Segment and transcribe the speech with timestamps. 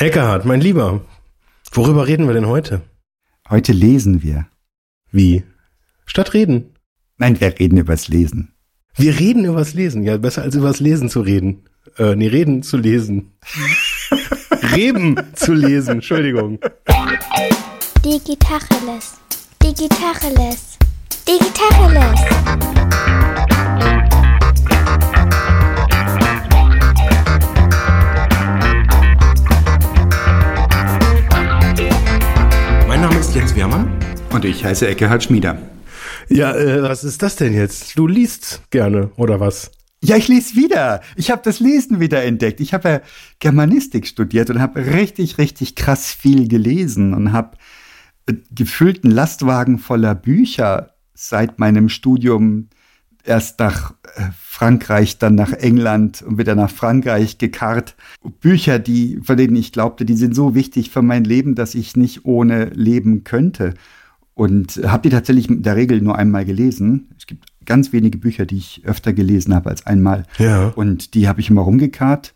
[0.00, 1.00] Eckhard, mein Lieber,
[1.72, 2.82] worüber reden wir denn heute?
[3.50, 4.46] Heute lesen wir.
[5.10, 5.42] Wie?
[6.06, 6.74] Statt reden.
[7.16, 8.54] Nein, wir reden übers Lesen.
[8.94, 10.04] Wir reden übers Lesen.
[10.04, 11.64] Ja, besser als übers Lesen zu reden.
[11.96, 13.32] Äh, nee, reden zu lesen.
[14.76, 16.60] Reben zu lesen, Entschuldigung.
[18.04, 19.16] Digitacheles.
[19.60, 20.78] Digitacheles.
[21.26, 23.27] Digitacheles.
[33.28, 33.90] Ist Jens Wehrmann.
[34.30, 35.58] Und ich heiße Eckehard Schmieder.
[36.30, 37.98] Ja, äh, was ist das denn jetzt?
[37.98, 39.70] Du liest gerne, oder was?
[40.02, 41.02] Ja, ich lese wieder.
[41.14, 42.58] Ich habe das Lesen wieder entdeckt.
[42.60, 43.00] Ich habe ja
[43.38, 47.58] Germanistik studiert und habe richtig, richtig krass viel gelesen und habe
[48.24, 52.70] äh, gefüllten Lastwagen voller Bücher seit meinem Studium
[53.24, 57.94] erst nach äh, Frankreich, dann nach England und wieder nach Frankreich gekarrt.
[58.40, 61.96] Bücher, die, von denen ich glaubte, die sind so wichtig für mein Leben, dass ich
[61.96, 63.74] nicht ohne leben könnte.
[64.34, 67.08] Und habe die tatsächlich in der Regel nur einmal gelesen.
[67.18, 70.24] Es gibt ganz wenige Bücher, die ich öfter gelesen habe als einmal.
[70.38, 70.68] Ja.
[70.68, 72.34] Und die habe ich immer rumgekarrt,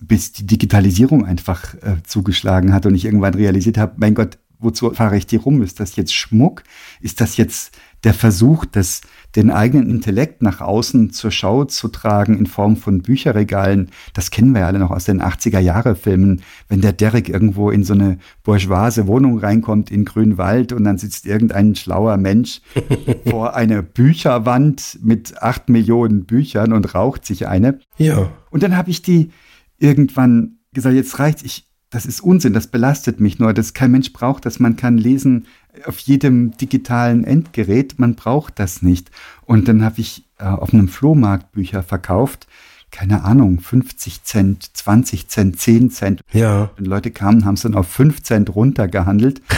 [0.00, 4.90] bis die Digitalisierung einfach äh, zugeschlagen hat und ich irgendwann realisiert habe, mein Gott, wozu
[4.90, 5.62] fahre ich die rum?
[5.62, 6.62] Ist das jetzt Schmuck?
[7.00, 9.00] Ist das jetzt der Versuch, das,
[9.34, 13.90] den eigenen Intellekt nach außen zur Schau zu tragen in Form von Bücherregalen?
[14.12, 17.94] Das kennen wir ja alle noch aus den 80er-Jahre-Filmen, wenn der Derek irgendwo in so
[17.94, 22.60] eine bourgeoise Wohnung reinkommt in Grünwald und dann sitzt irgendein schlauer Mensch
[23.26, 27.80] vor einer Bücherwand mit acht Millionen Büchern und raucht sich eine.
[27.96, 28.30] Ja.
[28.50, 29.30] Und dann habe ich die
[29.78, 34.12] irgendwann gesagt, jetzt reicht's, ich, das ist Unsinn, das belastet mich nur, dass kein Mensch
[34.12, 35.46] braucht das, man kann lesen
[35.86, 39.10] auf jedem digitalen Endgerät, man braucht das nicht.
[39.44, 42.46] Und dann habe ich äh, auf einem Flohmarkt Bücher verkauft,
[42.90, 46.20] keine Ahnung, 50 Cent, 20 Cent, 10 Cent.
[46.32, 46.70] Ja.
[46.78, 49.42] Und Leute kamen, haben es dann auf 5 Cent runtergehandelt.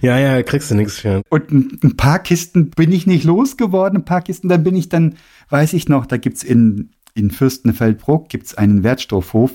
[0.00, 1.22] Ja, ja, kriegst du nichts für.
[1.28, 4.88] Und ein, ein paar Kisten bin ich nicht losgeworden, ein paar Kisten, dann bin ich
[4.88, 5.16] dann,
[5.50, 9.52] weiß ich noch, da gibt's in, in Fürstenfeldbruck gibt's einen Wertstoffhof.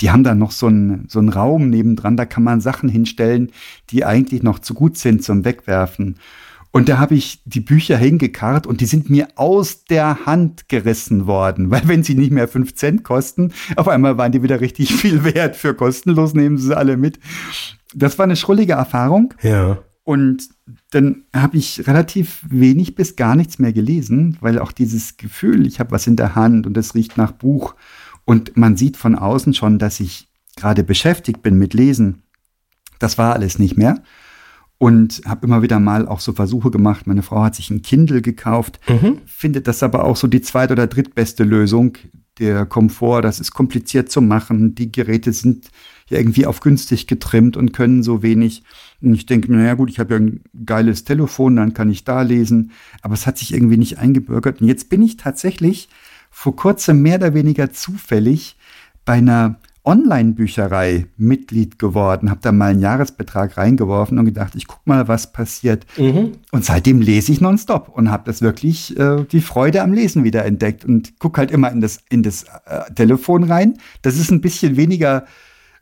[0.00, 3.50] Die haben da noch so einen, so einen Raum nebendran, da kann man Sachen hinstellen,
[3.90, 6.16] die eigentlich noch zu gut sind zum Wegwerfen.
[6.70, 11.26] Und da habe ich die Bücher hingekarrt und die sind mir aus der Hand gerissen
[11.26, 14.92] worden, weil wenn sie nicht mehr fünf Cent kosten, auf einmal waren die wieder richtig
[14.94, 15.56] viel wert.
[15.56, 17.18] Für kostenlos nehmen sie alle mit.
[17.94, 19.34] Das war eine schrullige Erfahrung.
[19.42, 19.78] Ja.
[20.04, 20.48] Und
[20.90, 25.80] dann habe ich relativ wenig bis gar nichts mehr gelesen, weil auch dieses Gefühl, ich
[25.80, 27.74] habe was in der Hand und es riecht nach Buch
[28.28, 32.24] und man sieht von außen schon, dass ich gerade beschäftigt bin mit Lesen.
[32.98, 34.02] Das war alles nicht mehr.
[34.76, 37.06] Und habe immer wieder mal auch so Versuche gemacht.
[37.06, 39.20] Meine Frau hat sich ein Kindle gekauft, Mhm.
[39.24, 41.96] findet das aber auch so die zweit- oder drittbeste Lösung.
[42.38, 44.74] Der Komfort, das ist kompliziert zu machen.
[44.74, 45.70] Die Geräte sind
[46.10, 48.62] ja irgendwie auf günstig getrimmt und können so wenig.
[49.00, 52.04] Und ich denke mir, naja gut, ich habe ja ein geiles Telefon, dann kann ich
[52.04, 52.72] da lesen.
[53.00, 54.60] Aber es hat sich irgendwie nicht eingebürgert.
[54.60, 55.88] Und jetzt bin ich tatsächlich
[56.30, 58.56] vor kurzem mehr oder weniger zufällig
[59.04, 59.56] bei einer
[59.88, 65.32] Online-Bücherei Mitglied geworden, habe da mal einen Jahresbetrag reingeworfen und gedacht, ich guck mal, was
[65.32, 65.86] passiert.
[65.96, 66.32] Mhm.
[66.52, 70.44] Und seitdem lese ich nonstop und habe das wirklich äh, die Freude am Lesen wieder
[70.44, 73.78] entdeckt und guck halt immer in das in das äh, Telefon rein.
[74.02, 75.24] Das ist ein bisschen weniger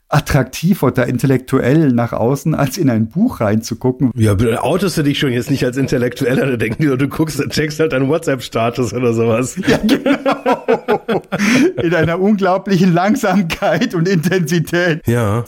[0.09, 4.11] attraktiv oder intellektuell nach außen, als in ein Buch reinzugucken.
[4.15, 7.79] Ja, outest du dich schon jetzt nicht als Intellektueller, da denken die, du guckst, checkst
[7.79, 9.55] halt deinen WhatsApp-Status oder sowas.
[9.67, 11.21] Ja, genau.
[11.81, 15.05] In einer unglaublichen Langsamkeit und Intensität.
[15.05, 15.43] Ja.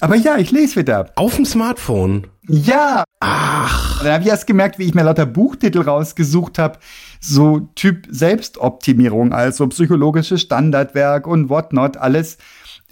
[0.00, 1.10] Aber ja, ich lese wieder.
[1.14, 2.26] Auf dem Smartphone.
[2.46, 3.04] Ja.
[3.20, 4.02] Ach.
[4.02, 6.78] Dann habe ich erst gemerkt, wie ich mir lauter Buchtitel rausgesucht habe.
[7.20, 12.36] So Typ Selbstoptimierung, also psychologisches Standardwerk und whatnot, alles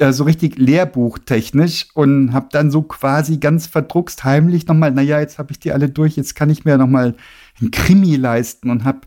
[0.03, 5.39] äh, so richtig lehrbuchtechnisch und habe dann so quasi ganz verdruckst heimlich nochmal, naja, jetzt
[5.39, 7.15] habe ich die alle durch, jetzt kann ich mir nochmal
[7.61, 9.03] ein Krimi leisten und habe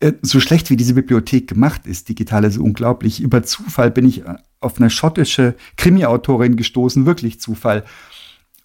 [0.00, 3.20] äh, so schlecht wie diese Bibliothek gemacht ist, digital ist unglaublich.
[3.20, 7.84] Über Zufall bin ich äh, auf eine schottische Krimi-Autorin gestoßen, wirklich Zufall.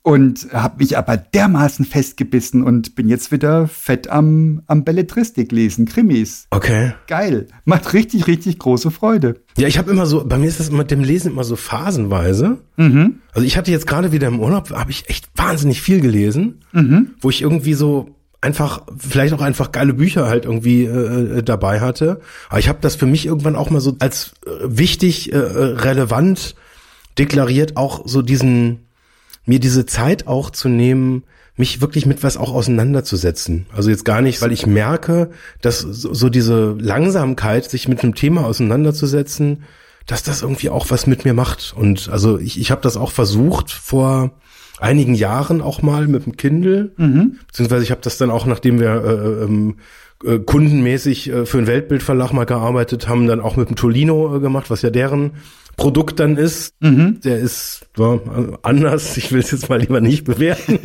[0.03, 5.85] Und habe mich aber dermaßen festgebissen und bin jetzt wieder fett am, am Belletristik lesen,
[5.85, 6.47] Krimis.
[6.49, 6.93] Okay.
[7.07, 7.45] Geil.
[7.65, 9.41] Macht richtig, richtig große Freude.
[9.59, 12.57] Ja, ich habe immer so, bei mir ist das mit dem Lesen immer so phasenweise.
[12.77, 13.17] Mhm.
[13.33, 17.11] Also ich hatte jetzt gerade wieder im Urlaub, habe ich echt wahnsinnig viel gelesen, Mhm.
[17.21, 22.21] wo ich irgendwie so einfach, vielleicht auch einfach geile Bücher halt irgendwie äh, dabei hatte.
[22.49, 26.55] Aber ich habe das für mich irgendwann auch mal so als äh, wichtig, äh, relevant
[27.19, 28.79] deklariert, auch so diesen,
[29.45, 31.23] mir diese Zeit auch zu nehmen,
[31.55, 33.67] mich wirklich mit was auch auseinanderzusetzen.
[33.73, 38.45] Also jetzt gar nicht, weil ich merke, dass so, diese Langsamkeit, sich mit einem Thema
[38.45, 39.63] auseinanderzusetzen,
[40.07, 41.73] dass das irgendwie auch was mit mir macht.
[41.75, 44.31] Und also ich, ich habe das auch versucht vor
[44.81, 47.37] einigen Jahren auch mal mit dem Kindle, mhm.
[47.47, 49.75] beziehungsweise ich habe das dann auch, nachdem wir äh, ähm,
[50.25, 54.39] äh, kundenmäßig äh, für einen Weltbildverlag mal gearbeitet haben, dann auch mit dem Tolino äh,
[54.39, 55.31] gemacht, was ja deren
[55.77, 56.73] Produkt dann ist.
[56.79, 57.21] Mhm.
[57.21, 58.19] Der ist ja,
[58.63, 59.17] anders.
[59.17, 60.79] Ich will es jetzt mal lieber nicht bewerten.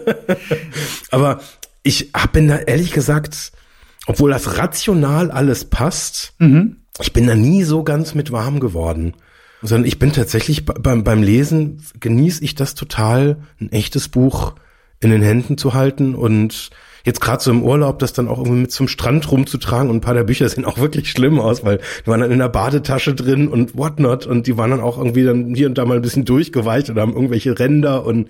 [1.10, 1.40] Aber
[1.82, 3.52] ich hab, bin da ehrlich gesagt,
[4.06, 6.76] obwohl das rational alles passt, mhm.
[7.00, 9.14] ich bin da nie so ganz mit warm geworden.
[9.62, 14.54] Sondern ich bin tatsächlich beim, beim Lesen genieße ich das total, ein echtes Buch
[15.00, 16.70] in den Händen zu halten und
[17.04, 20.00] jetzt gerade so im Urlaub das dann auch irgendwie mit zum Strand rumzutragen und ein
[20.00, 23.14] paar der Bücher sehen auch wirklich schlimm aus, weil die waren dann in der Badetasche
[23.14, 26.02] drin und whatnot und die waren dann auch irgendwie dann hier und da mal ein
[26.02, 28.28] bisschen durchgeweicht oder haben irgendwelche Ränder und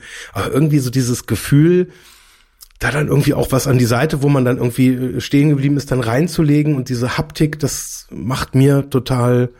[0.53, 1.89] irgendwie so dieses Gefühl,
[2.83, 5.77] da dann irgendwie auch was an die Seite, wo man dann irgendwie äh, stehen geblieben
[5.77, 9.51] ist, dann reinzulegen und diese Haptik, das macht mir total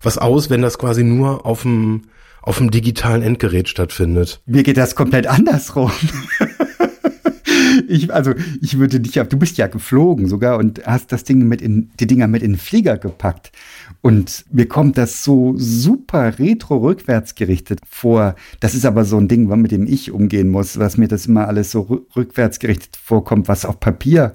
[0.00, 2.02] was aus, wenn das quasi nur auf dem
[2.42, 4.40] auf dem digitalen Endgerät stattfindet.
[4.46, 5.90] Mir geht das komplett andersrum.
[7.88, 11.46] ich, also ich würde dich ja, du bist ja geflogen sogar und hast das Ding
[11.48, 13.50] mit in, die Dinger mit in den Flieger gepackt.
[14.00, 18.36] Und mir kommt das so super retro rückwärts gerichtet vor.
[18.60, 21.48] Das ist aber so ein Ding, mit dem ich umgehen muss, was mir das immer
[21.48, 24.34] alles so rückwärts gerichtet vorkommt, was auf Papier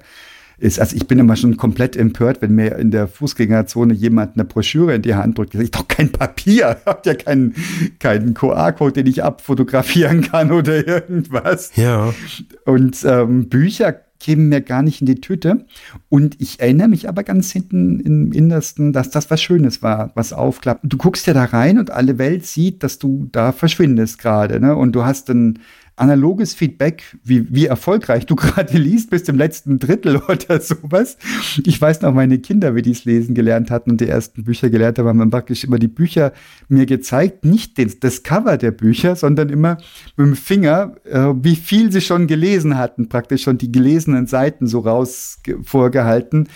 [0.62, 0.80] ist.
[0.80, 4.96] Also ich bin immer schon komplett empört, wenn mir in der Fußgängerzone jemand eine Broschüre
[4.96, 5.56] in die Hand drückt.
[5.56, 7.56] Ich doch kein Papier, habt ja keinen,
[8.00, 11.72] keinen QR-Code, den ich abfotografieren kann oder irgendwas.
[11.76, 12.14] Ja.
[12.66, 15.66] Und ähm, Bücher kämen mir gar nicht in die Tüte.
[16.08, 20.32] Und ich erinnere mich aber ganz hinten im Innersten, dass das was Schönes war, was
[20.32, 20.82] aufklappt.
[20.84, 24.60] Du guckst ja da rein und alle Welt sieht, dass du da verschwindest gerade.
[24.60, 24.76] Ne?
[24.76, 25.60] Und du hast dann
[25.96, 31.18] analoges Feedback, wie, wie erfolgreich du gerade liest, bis zum letzten Drittel oder sowas.
[31.64, 34.70] Ich weiß noch, meine Kinder, wie die es lesen gelernt hatten und die ersten Bücher
[34.70, 36.34] gelernt haben, haben praktisch immer die Bücher
[36.70, 39.78] mir gezeigt, nicht den, das Cover der Bücher, sondern immer
[40.18, 44.68] mit dem Finger, äh, wie viel sie schon gelesen hatten, praktisch schon die gelesenen Seiten
[44.68, 46.48] so raus vorgehalten.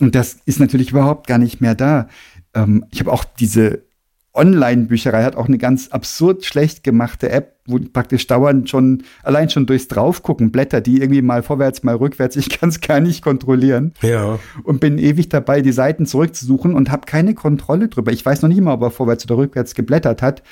[0.00, 2.08] Und das ist natürlich überhaupt gar nicht mehr da.
[2.54, 3.87] Ähm, ich habe auch diese
[4.34, 9.66] Online-Bücherei hat auch eine ganz absurd schlecht gemachte App, wo praktisch dauernd schon, allein schon
[9.66, 13.94] durchs Draufgucken, Blätter, die irgendwie mal vorwärts, mal rückwärts, ich kann es gar nicht kontrollieren.
[14.02, 14.38] Ja.
[14.62, 18.12] Und bin ewig dabei, die Seiten zurückzusuchen und habe keine Kontrolle drüber.
[18.12, 20.42] Ich weiß noch nicht mal, ob er vorwärts oder rückwärts geblättert hat.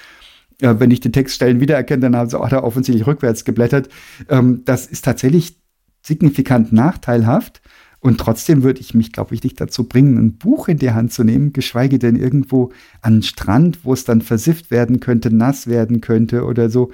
[0.61, 3.89] Ja, wenn ich die Textstellen wiedererkenne, dann hat er offensichtlich rückwärts geblättert.
[4.29, 5.59] Ähm, das ist tatsächlich
[6.03, 7.61] signifikant nachteilhaft.
[8.01, 11.13] Und trotzdem würde ich mich, glaube ich, nicht dazu bringen, ein Buch in die Hand
[11.13, 15.67] zu nehmen, geschweige denn irgendwo an den Strand, wo es dann versifft werden könnte, nass
[15.67, 16.93] werden könnte oder so.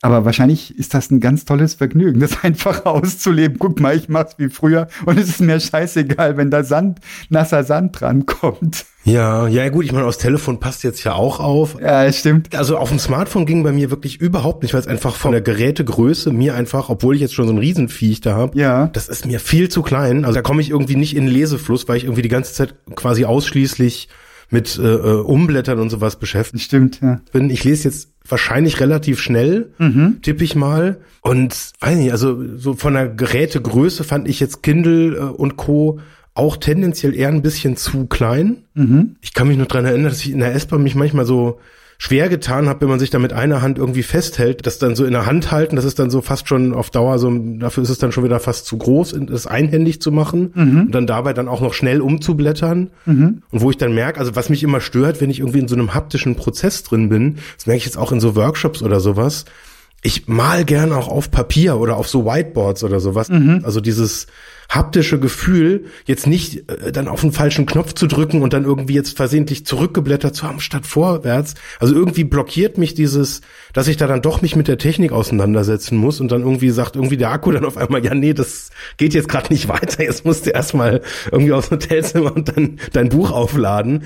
[0.00, 3.58] Aber wahrscheinlich ist das ein ganz tolles Vergnügen, das einfach auszuleben.
[3.58, 6.98] Guck mal, ich mach's wie früher und es ist mir scheißegal, wenn da Sand,
[7.28, 8.84] nasser Sand dran kommt.
[9.04, 11.76] Ja, ja gut, ich meine, aufs Telefon passt jetzt ja auch auf.
[11.80, 12.54] Ja, stimmt.
[12.54, 15.40] Also auf dem Smartphone ging bei mir wirklich überhaupt nicht, weil es einfach von der
[15.40, 18.86] Gerätegröße mir einfach, obwohl ich jetzt schon so ein Riesenviech da habe, ja.
[18.88, 20.24] das ist mir viel zu klein.
[20.24, 22.74] Also da komme ich irgendwie nicht in den Lesefluss, weil ich irgendwie die ganze Zeit
[22.94, 24.08] quasi ausschließlich
[24.50, 27.20] mit äh, äh Umblättern und sowas beschäftigt Stimmt, ja.
[27.32, 27.50] bin.
[27.50, 30.18] Ich lese jetzt wahrscheinlich relativ schnell, mhm.
[30.22, 30.98] tippe ich mal.
[31.22, 36.00] Und weiß nicht, also so von der Gerätegröße fand ich jetzt Kindle äh, und Co
[36.34, 38.64] auch tendenziell eher ein bisschen zu klein.
[38.74, 39.16] Mhm.
[39.20, 41.58] Ich kann mich nur dran erinnern, dass ich in der S-Bahn mich manchmal so
[42.02, 45.04] schwer getan habe, wenn man sich da mit einer Hand irgendwie festhält, das dann so
[45.04, 47.90] in der Hand halten, das ist dann so fast schon auf Dauer so, dafür ist
[47.90, 50.80] es dann schon wieder fast zu groß, das einhändig zu machen mhm.
[50.86, 52.90] und dann dabei dann auch noch schnell umzublättern.
[53.06, 53.42] Mhm.
[53.52, 55.76] Und wo ich dann merke, also was mich immer stört, wenn ich irgendwie in so
[55.76, 59.44] einem haptischen Prozess drin bin, das merke ich jetzt auch in so Workshops oder sowas,
[60.02, 63.28] ich mal gern auch auf Papier oder auf so Whiteboards oder sowas.
[63.28, 63.62] Mhm.
[63.64, 64.26] Also dieses
[64.68, 68.94] haptische Gefühl, jetzt nicht äh, dann auf den falschen Knopf zu drücken und dann irgendwie
[68.94, 71.54] jetzt versehentlich zurückgeblättert zu haben statt vorwärts.
[71.78, 73.42] Also irgendwie blockiert mich dieses,
[73.74, 76.96] dass ich da dann doch mich mit der Technik auseinandersetzen muss und dann irgendwie sagt
[76.96, 80.24] irgendwie der Akku dann auf einmal, ja nee, das geht jetzt gerade nicht weiter, jetzt
[80.24, 84.04] musst du erstmal irgendwie aus Hotelzimmer und dann dein Buch aufladen.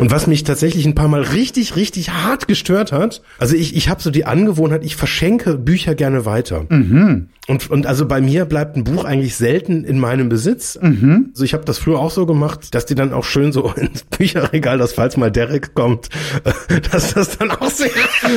[0.00, 3.88] Und was mich tatsächlich ein paar Mal richtig, richtig hart gestört hat, also ich, ich
[3.88, 6.66] habe so die Angewohnheit, ich verschenke Bücher gerne weiter.
[6.68, 7.28] Mhm.
[7.48, 10.78] Und, und also bei mir bleibt ein Buch eigentlich selten in meinem Besitz.
[10.80, 11.30] Mhm.
[11.32, 14.02] Also ich habe das früher auch so gemacht, dass die dann auch schön so ins
[14.02, 16.08] Bücherregal, dass falls mal Derek kommt,
[16.92, 17.90] dass das dann auch sehr,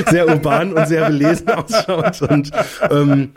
[0.10, 2.22] sehr urban und sehr belesen ausschaut.
[2.22, 2.52] Und
[2.90, 3.32] ähm,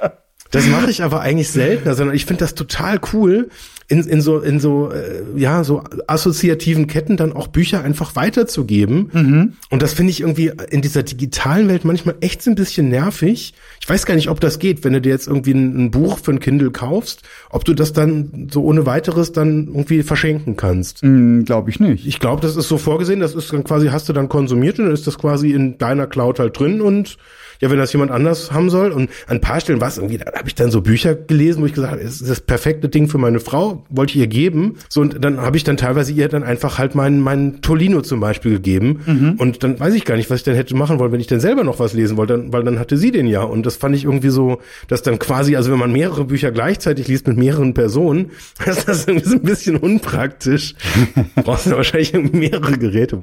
[0.51, 3.49] das mache ich aber eigentlich seltener, sondern ich finde das total cool,
[3.92, 9.11] in, in so, in so, äh, ja, so assoziativen Ketten dann auch Bücher einfach weiterzugeben.
[9.12, 9.52] Mhm.
[9.68, 13.52] Und das finde ich irgendwie in dieser digitalen Welt manchmal echt so ein bisschen nervig.
[13.82, 16.18] Ich weiß gar nicht, ob das geht, wenn du dir jetzt irgendwie ein, ein Buch
[16.18, 17.20] für ein Kindle kaufst,
[17.50, 21.02] ob du das dann so ohne weiteres dann irgendwie verschenken kannst.
[21.02, 22.06] Hm, Glaube ich nicht.
[22.06, 24.87] Ich glaube, das ist so vorgesehen, das ist dann quasi, hast du dann konsumiert und
[24.87, 27.18] dann ist das quasi in deiner Cloud halt drin und
[27.62, 28.90] ja, wenn das jemand anders haben soll.
[28.90, 31.62] Und an ein paar Stellen war es irgendwie, da habe ich dann so Bücher gelesen,
[31.62, 34.26] wo ich gesagt habe, es ist das perfekte Ding für meine Frau, wollte ich ihr
[34.26, 34.76] geben.
[34.88, 38.19] So, und dann habe ich dann teilweise ihr dann einfach halt meinen meinen Tolino zum
[38.19, 39.00] Beispiel gegeben.
[39.38, 41.38] Und dann weiß ich gar nicht, was ich dann hätte machen wollen, wenn ich dann
[41.38, 43.42] selber noch was lesen wollte, dann, weil dann hatte sie den ja.
[43.42, 47.07] Und das fand ich irgendwie so, dass dann quasi, also wenn man mehrere Bücher gleichzeitig
[47.07, 48.33] liest mit mehreren Personen,
[48.66, 50.75] ist das so ein bisschen unpraktisch.
[51.37, 53.21] Brauchst du wahrscheinlich mehrere Geräte.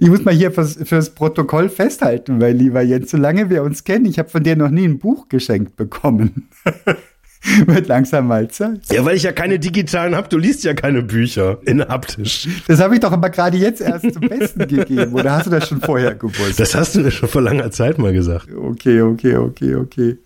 [0.00, 4.06] Ich muss mal hier fürs, fürs Protokoll festhalten, weil lieber Jens, solange wir uns kennen,
[4.06, 6.48] ich habe von dir noch nie ein Buch geschenkt bekommen.
[7.66, 8.82] Wird langsam mal Zeit.
[8.92, 10.30] Ja, weil ich ja keine digitalen hab.
[10.30, 12.46] Du liest ja keine Bücher in haptisch.
[12.68, 15.12] Das habe ich doch aber gerade jetzt erst zum Besten gegeben.
[15.12, 16.60] Oder hast du das schon vorher gewusst?
[16.60, 18.46] Das hast du mir schon vor langer Zeit mal gesagt.
[18.54, 20.18] Okay, okay, okay, okay.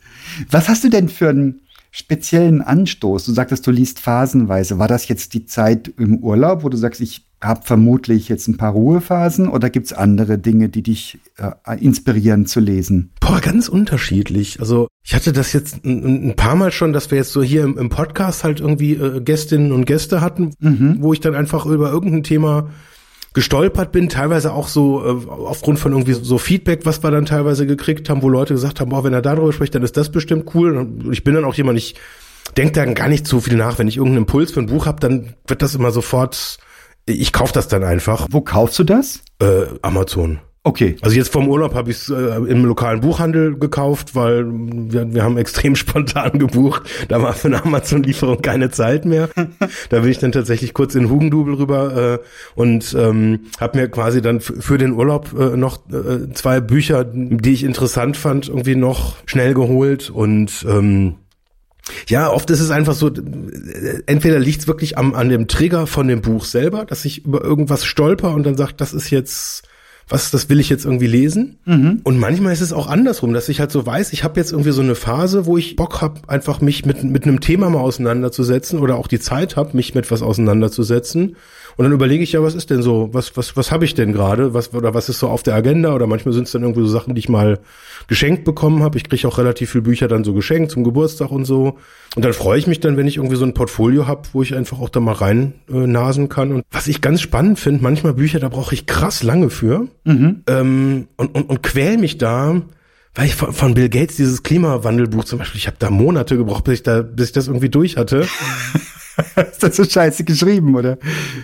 [0.50, 1.60] Was hast du denn für einen
[1.96, 3.24] speziellen Anstoß?
[3.24, 4.78] Du sagtest, du liest phasenweise.
[4.78, 8.58] War das jetzt die Zeit im Urlaub, wo du sagst, ich habe vermutlich jetzt ein
[8.58, 13.12] paar Ruhephasen oder gibt's andere Dinge, die dich äh, inspirieren zu lesen?
[13.20, 14.60] Boah, ganz unterschiedlich.
[14.60, 17.64] Also ich hatte das jetzt ein, ein paar Mal schon, dass wir jetzt so hier
[17.64, 20.52] im, im Podcast halt irgendwie äh, Gästinnen und Gäste hatten,
[21.00, 22.70] wo ich dann einfach über irgendein Thema
[23.36, 27.66] gestolpert bin, teilweise auch so äh, aufgrund von irgendwie so Feedback, was wir dann teilweise
[27.66, 30.54] gekriegt haben, wo Leute gesagt haben, boah, wenn er darüber spricht, dann ist das bestimmt
[30.54, 30.74] cool.
[30.74, 31.96] Und ich bin dann auch jemand, ich
[32.56, 33.78] denke da gar nicht zu viel nach.
[33.78, 36.56] Wenn ich irgendeinen Impuls für ein Buch habe, dann wird das immer sofort,
[37.04, 38.26] ich kaufe das dann einfach.
[38.30, 39.20] Wo kaufst du das?
[39.38, 40.38] Äh, Amazon.
[40.66, 40.96] Okay.
[41.00, 45.22] Also jetzt vom Urlaub habe ich es äh, im lokalen Buchhandel gekauft, weil wir, wir
[45.22, 46.82] haben extrem spontan gebucht.
[47.06, 49.28] Da war für eine Amazon-Lieferung keine Zeit mehr.
[49.90, 52.18] da bin ich dann tatsächlich kurz in Hugendubel rüber äh,
[52.56, 57.52] und ähm, habe mir quasi dann für den Urlaub äh, noch äh, zwei Bücher, die
[57.52, 61.14] ich interessant fand, irgendwie noch schnell geholt und ähm,
[62.08, 65.86] ja, oft ist es einfach so, äh, entweder liegt es wirklich am, an dem Trigger
[65.86, 69.62] von dem Buch selber, dass ich über irgendwas stolper und dann sagt, das ist jetzt
[70.08, 71.58] was, das will ich jetzt irgendwie lesen.
[72.04, 74.70] Und manchmal ist es auch andersrum, dass ich halt so weiß, ich habe jetzt irgendwie
[74.70, 78.78] so eine Phase, wo ich Bock habe, einfach mich mit, mit einem Thema mal auseinanderzusetzen
[78.78, 81.36] oder auch die Zeit habe, mich mit was auseinanderzusetzen.
[81.76, 84.12] Und dann überlege ich ja, was ist denn so, was, was, was habe ich denn
[84.12, 85.94] gerade, was, oder was ist so auf der Agenda?
[85.94, 87.58] Oder manchmal sind es dann irgendwie so Sachen, die ich mal
[88.08, 88.96] geschenkt bekommen habe.
[88.96, 91.76] Ich kriege auch relativ viel Bücher dann so geschenkt zum Geburtstag und so.
[92.14, 94.54] Und dann freue ich mich dann, wenn ich irgendwie so ein Portfolio habe, wo ich
[94.54, 96.50] einfach auch da mal rein äh, nasen kann.
[96.52, 99.88] Und was ich ganz spannend finde, manchmal Bücher, da brauche ich krass lange für
[100.46, 102.62] ähm, und, und, und quäl mich da,
[103.14, 106.64] weil ich von, von Bill Gates dieses Klimawandelbuch zum Beispiel, ich habe da Monate gebraucht,
[106.64, 108.26] bis ich da, bis ich das irgendwie durch hatte.
[109.50, 110.98] Ist das so scheiße geschrieben, oder?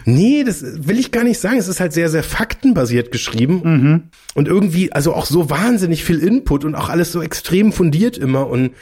[0.05, 1.57] Nee, das will ich gar nicht sagen.
[1.59, 4.11] Es ist halt sehr, sehr faktenbasiert geschrieben.
[4.35, 8.49] Und irgendwie, also auch so wahnsinnig viel Input und auch alles so extrem fundiert immer.
[8.49, 8.73] Und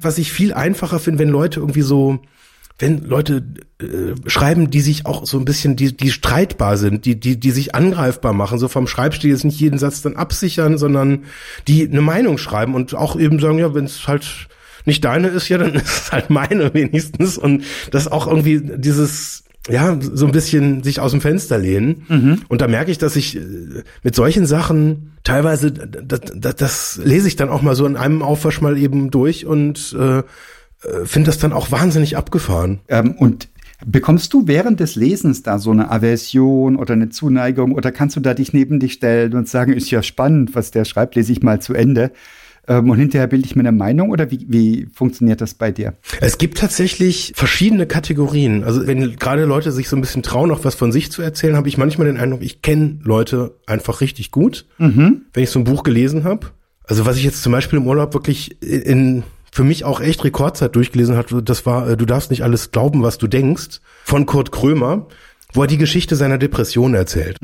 [0.00, 2.20] was ich viel einfacher finde, wenn Leute irgendwie so,
[2.78, 3.42] wenn Leute
[3.80, 7.50] äh, schreiben, die sich auch so ein bisschen, die, die streitbar sind, die, die, die
[7.50, 11.24] sich angreifbar machen, so vom Schreibstil jetzt nicht jeden Satz dann absichern, sondern
[11.68, 14.48] die eine Meinung schreiben und auch eben sagen, ja, wenn es halt
[14.86, 17.38] nicht deine ist, ja, dann ist es halt meine wenigstens.
[17.38, 22.06] Und das auch irgendwie dieses, ja, so ein bisschen sich aus dem Fenster lehnen.
[22.48, 23.40] Und da merke ich, dass ich äh,
[24.02, 28.22] mit solchen Sachen teilweise, das, das, das lese ich dann auch mal so in einem
[28.22, 30.22] Aufwasch mal eben durch und äh,
[31.04, 32.80] finde das dann auch wahnsinnig abgefahren.
[32.88, 33.48] Ähm, und
[33.84, 38.20] bekommst du während des Lesens da so eine Aversion oder eine Zuneigung oder kannst du
[38.20, 41.42] da dich neben dich stellen und sagen, ist ja spannend, was der schreibt, lese ich
[41.42, 42.12] mal zu Ende
[42.68, 45.94] ähm, und hinterher bilde ich mir eine Meinung oder wie, wie funktioniert das bei dir?
[46.20, 48.64] Es gibt tatsächlich verschiedene Kategorien.
[48.64, 51.56] Also wenn gerade Leute sich so ein bisschen trauen, auch was von sich zu erzählen,
[51.56, 54.66] habe ich manchmal den Eindruck, ich kenne Leute einfach richtig gut,
[55.32, 56.48] wenn ich so ein Buch gelesen habe.
[56.84, 59.24] Also was ich jetzt zum Beispiel im Urlaub wirklich in
[59.56, 63.02] für mich auch echt Rekordzeit durchgelesen hat, das war äh, Du darfst nicht alles glauben,
[63.02, 65.06] was du denkst, von Kurt Krömer,
[65.56, 67.38] wo er die Geschichte seiner Depression erzählt.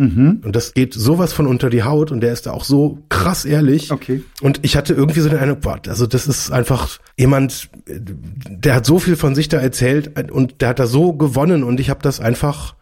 [0.44, 3.44] Und das geht sowas von unter die Haut und der ist da auch so krass
[3.44, 3.90] ehrlich.
[3.90, 4.22] Okay.
[4.42, 8.86] Und ich hatte irgendwie so den Eindruck, boah, also das ist einfach jemand, der hat
[8.86, 12.00] so viel von sich da erzählt und der hat da so gewonnen und ich habe
[12.02, 12.74] das einfach,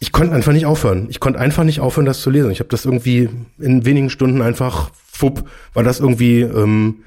[0.00, 1.06] ich konnte einfach nicht aufhören.
[1.08, 2.50] Ich konnte einfach nicht aufhören, das zu lesen.
[2.50, 7.04] Ich habe das irgendwie in wenigen Stunden einfach, fupp, war das irgendwie ähm,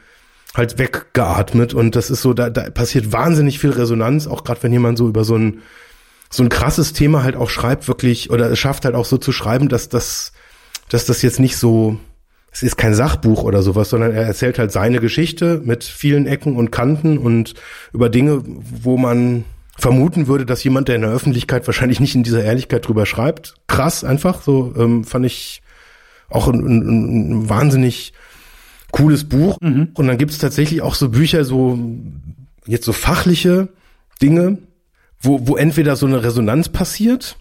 [0.55, 4.73] halt weggeatmet und das ist so, da, da passiert wahnsinnig viel Resonanz, auch gerade wenn
[4.73, 5.59] jemand so über so ein
[6.31, 9.31] so ein krasses Thema halt auch schreibt, wirklich, oder es schafft halt auch so zu
[9.31, 10.31] schreiben, dass das,
[10.89, 11.97] dass das jetzt nicht so,
[12.51, 16.55] es ist kein Sachbuch oder sowas, sondern er erzählt halt seine Geschichte mit vielen Ecken
[16.55, 17.53] und Kanten und
[17.93, 19.43] über Dinge, wo man
[19.77, 23.55] vermuten würde, dass jemand, der in der Öffentlichkeit wahrscheinlich nicht in dieser Ehrlichkeit drüber schreibt.
[23.67, 25.61] Krass, einfach so ähm, fand ich
[26.29, 28.13] auch ein, ein, ein wahnsinnig
[28.91, 29.57] cooles Buch.
[29.59, 29.89] Mhm.
[29.95, 31.77] Und dann gibt es tatsächlich auch so Bücher, so
[32.65, 33.69] jetzt so fachliche
[34.21, 34.59] Dinge,
[35.21, 37.37] wo, wo entweder so eine Resonanz passiert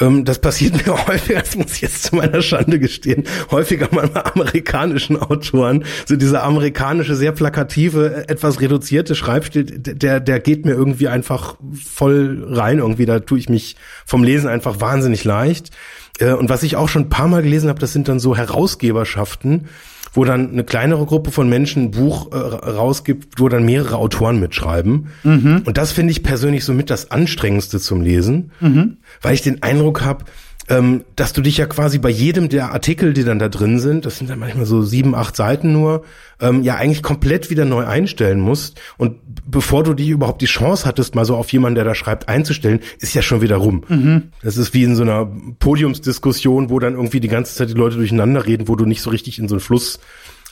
[0.00, 4.08] ähm, das passiert mir häufiger, das muss ich jetzt zu meiner Schande gestehen, häufiger mal
[4.08, 5.84] bei amerikanischen Autoren.
[6.06, 12.46] So dieser amerikanische, sehr plakative, etwas reduzierte Schreibstil, der, der geht mir irgendwie einfach voll
[12.48, 13.06] rein irgendwie.
[13.06, 13.76] Da tue ich mich
[14.06, 15.70] vom Lesen einfach wahnsinnig leicht.
[16.18, 18.36] Äh, und was ich auch schon ein paar Mal gelesen habe, das sind dann so
[18.36, 19.68] Herausgeberschaften,
[20.12, 24.40] wo dann eine kleinere Gruppe von Menschen ein Buch äh, rausgibt, wo dann mehrere Autoren
[24.40, 25.08] mitschreiben.
[25.22, 25.62] Mhm.
[25.64, 28.98] Und das finde ich persönlich somit das Anstrengendste zum Lesen, mhm.
[29.22, 30.24] weil ich den Eindruck habe,
[30.68, 34.04] ähm, dass du dich ja quasi bei jedem der Artikel, die dann da drin sind,
[34.04, 36.04] das sind dann manchmal so sieben, acht Seiten nur,
[36.40, 38.80] ähm, ja eigentlich komplett wieder neu einstellen musst.
[38.98, 42.28] Und bevor du dich überhaupt die Chance hattest, mal so auf jemanden, der da schreibt,
[42.28, 43.84] einzustellen, ist ja schon wieder rum.
[43.88, 44.24] Mhm.
[44.42, 47.96] Das ist wie in so einer Podiumsdiskussion, wo dann irgendwie die ganze Zeit die Leute
[47.96, 50.00] durcheinander reden, wo du nicht so richtig in so einen Fluss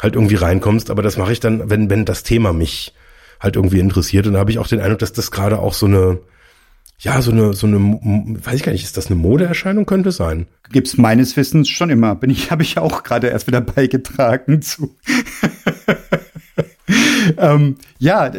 [0.01, 0.91] halt irgendwie reinkommst.
[0.91, 2.95] Aber das mache ich dann, wenn, wenn das Thema mich
[3.39, 4.27] halt irgendwie interessiert.
[4.27, 6.21] Und da habe ich auch den Eindruck, dass das gerade auch so eine
[6.99, 7.79] ja, so eine, so eine,
[8.43, 9.85] weiß ich gar nicht, ist das eine Modeerscheinung?
[9.85, 10.47] Könnte sein.
[10.71, 12.15] Gibt's meines Wissens schon immer.
[12.15, 14.97] Bin ich, habe ich auch gerade erst wieder beigetragen zu.
[17.39, 18.33] ähm, ja,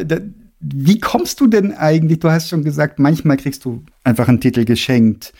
[0.60, 2.18] wie kommst du denn eigentlich?
[2.18, 5.32] Du hast schon gesagt, manchmal kriegst du einfach einen Titel geschenkt.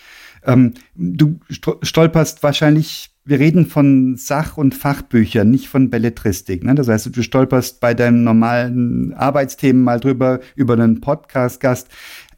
[0.45, 1.41] Ähm, du
[1.83, 6.63] stolperst wahrscheinlich, wir reden von Sach- und Fachbüchern, nicht von Belletristik.
[6.63, 6.77] Ne?
[6.77, 11.89] Das heißt, du stolperst bei deinen normalen Arbeitsthemen mal drüber, über einen Podcast-Gast.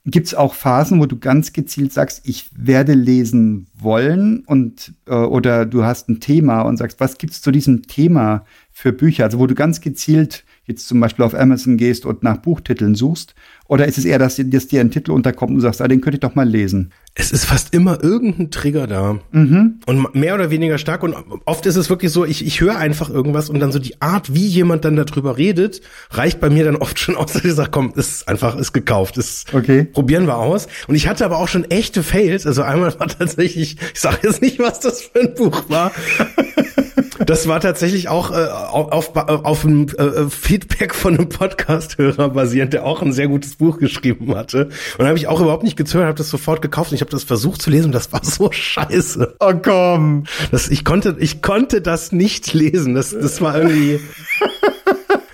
[0.07, 5.15] Gibt es auch Phasen, wo du ganz gezielt sagst, ich werde lesen wollen und äh,
[5.15, 9.25] oder du hast ein Thema und sagst, was gibt es zu diesem Thema für Bücher?
[9.25, 13.35] Also wo du ganz gezielt jetzt zum Beispiel auf Amazon gehst und nach Buchtiteln suchst?
[13.71, 16.01] Oder ist es eher, dass, dass dir ein Titel unterkommt und du sagst, ah, den
[16.01, 16.93] könnte ich doch mal lesen?
[17.15, 19.19] Es ist fast immer irgendein Trigger da.
[19.31, 19.81] Mhm.
[19.87, 21.03] Und mehr oder weniger stark.
[21.03, 24.01] Und oft ist es wirklich so, ich, ich höre einfach irgendwas und dann so die
[24.01, 27.53] Art, wie jemand dann darüber redet, reicht bei mir dann oft schon aus, dass ich
[27.53, 29.19] sage, komm, ist einfach, ist gekauft.
[29.19, 29.85] Ist, okay.
[29.85, 30.67] Probieren wir aus.
[30.89, 32.47] Und ich hatte aber auch schon echte Fails.
[32.47, 35.93] Also einmal war tatsächlich, ich sage jetzt nicht, was das für ein Buch war.
[37.27, 42.73] Das war tatsächlich auch äh, auf, auf, auf einem äh, Feedback von einem Podcast-Hörer basierend,
[42.73, 44.67] der auch ein sehr gutes Buch geschrieben hatte.
[44.97, 47.11] Und da habe ich auch überhaupt nicht gezögert, habe das sofort gekauft und ich habe
[47.11, 49.37] das versucht zu lesen und das war so scheiße.
[49.41, 50.25] Oh komm.
[50.51, 52.95] Das, ich konnte, ich konnte das nicht lesen.
[52.95, 54.01] Das, das war irgendwie.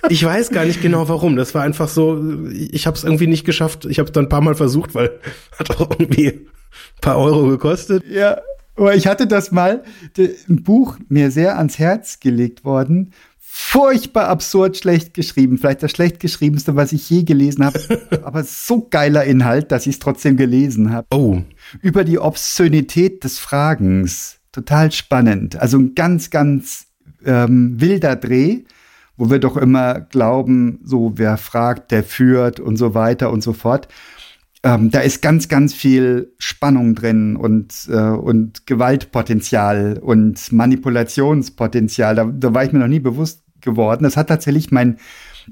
[0.09, 1.35] Ich weiß gar nicht genau warum.
[1.35, 3.85] Das war einfach so, ich habe es irgendwie nicht geschafft.
[3.85, 5.19] Ich habe es dann ein paar Mal versucht, weil
[5.57, 6.47] hat auch irgendwie ein
[7.01, 8.03] paar Euro gekostet.
[8.09, 8.37] Ja.
[8.77, 9.83] Aber ich hatte das mal,
[10.17, 13.11] ein Buch mir sehr ans Herz gelegt worden.
[13.39, 15.57] Furchtbar absurd schlecht geschrieben.
[15.57, 17.79] Vielleicht das schlecht geschriebenste, was ich je gelesen habe.
[18.23, 21.07] aber so geiler Inhalt, dass ich es trotzdem gelesen habe.
[21.11, 21.41] Oh.
[21.81, 24.37] Über die Obszönität des Fragens.
[24.51, 25.59] Total spannend.
[25.59, 26.85] Also ein ganz, ganz
[27.25, 28.63] ähm, wilder Dreh,
[29.17, 33.53] wo wir doch immer glauben, so wer fragt, der führt und so weiter und so
[33.53, 33.87] fort
[34.67, 42.15] ähm, da ist ganz, ganz viel Spannung drin und, äh, und Gewaltpotenzial und Manipulationspotenzial.
[42.15, 44.03] Da, da war ich mir noch nie bewusst geworden.
[44.03, 44.97] Das hat tatsächlich mein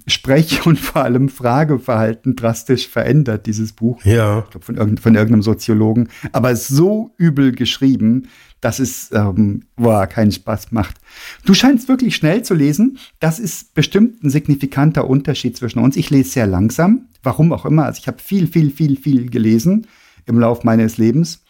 [0.08, 4.04] Sprech- und vor allem Frageverhalten drastisch verändert, dieses Buch.
[4.04, 4.40] Ja.
[4.40, 6.10] Ich glaub, von, irgend, von irgendeinem Soziologen.
[6.34, 8.28] Aber so übel geschrieben,
[8.60, 10.98] dass es ähm, boah, keinen Spaß macht.
[11.46, 12.98] Du scheinst wirklich schnell zu lesen.
[13.20, 15.96] Das ist bestimmt ein signifikanter Unterschied zwischen uns.
[15.96, 17.86] Ich lese sehr langsam, warum auch immer.
[17.86, 19.88] Also ich habe viel, viel, viel, viel gelesen
[20.26, 21.44] im Lauf meines Lebens.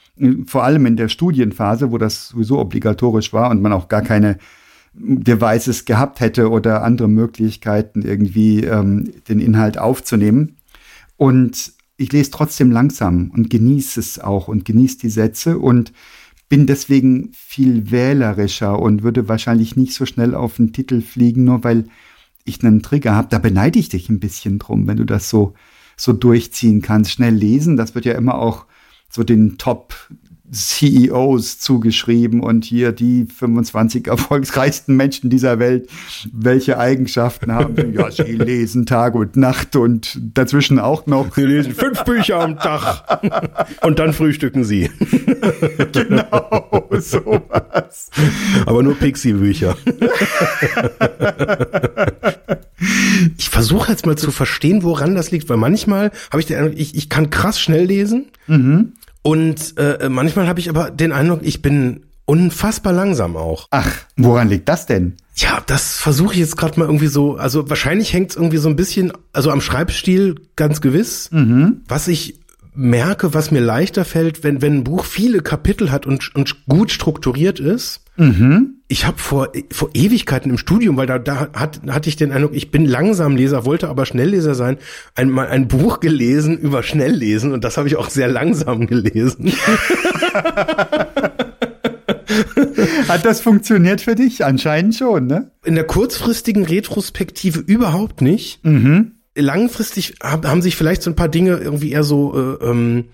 [0.47, 4.37] Vor allem in der Studienphase, wo das sowieso obligatorisch war und man auch gar keine
[4.93, 10.55] Devices gehabt hätte oder andere Möglichkeiten, irgendwie ähm, den Inhalt aufzunehmen.
[11.17, 15.91] Und ich lese trotzdem langsam und genieße es auch und genieße die Sätze und
[16.47, 21.63] bin deswegen viel wählerischer und würde wahrscheinlich nicht so schnell auf den Titel fliegen, nur
[21.63, 21.85] weil
[22.45, 23.27] ich einen Trigger habe.
[23.29, 25.53] Da beneide ich dich ein bisschen drum, wenn du das so,
[25.97, 27.11] so durchziehen kannst.
[27.11, 28.65] Schnell lesen, das wird ja immer auch
[29.09, 29.95] so den Top
[30.51, 35.89] CEOs zugeschrieben und hier die 25 erfolgsreichsten Menschen dieser Welt,
[36.31, 37.97] welche Eigenschaften haben sie?
[37.97, 41.33] Ja, sie lesen Tag und Nacht und dazwischen auch noch.
[41.35, 43.19] Sie lesen fünf Bücher am Tag
[43.81, 44.89] und dann frühstücken sie.
[45.91, 48.09] genau, sowas.
[48.65, 49.75] Aber nur Pixie-Bücher.
[53.37, 56.77] ich versuche jetzt mal zu verstehen, woran das liegt, weil manchmal habe ich den Eindruck,
[56.77, 58.27] ich, ich kann krass schnell lesen.
[58.47, 58.93] Mhm.
[59.25, 63.67] Und äh, manchmal habe ich aber den Eindruck, ich bin unfassbar langsam auch.
[63.71, 65.15] Ach, woran liegt das denn?
[65.35, 67.35] Ja, das versuche ich jetzt gerade mal irgendwie so.
[67.35, 71.31] Also wahrscheinlich hängt es irgendwie so ein bisschen, also am Schreibstil ganz gewiss.
[71.31, 71.81] Mhm.
[71.87, 72.39] Was ich
[72.75, 76.91] merke, was mir leichter fällt, wenn, wenn ein Buch viele Kapitel hat und, und gut
[76.91, 78.01] strukturiert ist.
[78.17, 78.75] Mhm.
[78.87, 82.53] Ich habe vor, vor Ewigkeiten im Studium, weil da, da hat, hatte ich den Eindruck,
[82.53, 84.77] ich bin Langsamleser, wollte aber Schnellleser sein,
[85.15, 89.51] ein, mal ein Buch gelesen über Schnelllesen und das habe ich auch sehr langsam gelesen.
[93.07, 94.43] Hat das funktioniert für dich?
[94.45, 95.51] Anscheinend schon, ne?
[95.63, 98.63] In der kurzfristigen Retrospektive überhaupt nicht.
[98.63, 99.13] Mhm.
[99.35, 103.05] Langfristig hab, haben sich vielleicht so ein paar Dinge irgendwie eher so äh, ähm,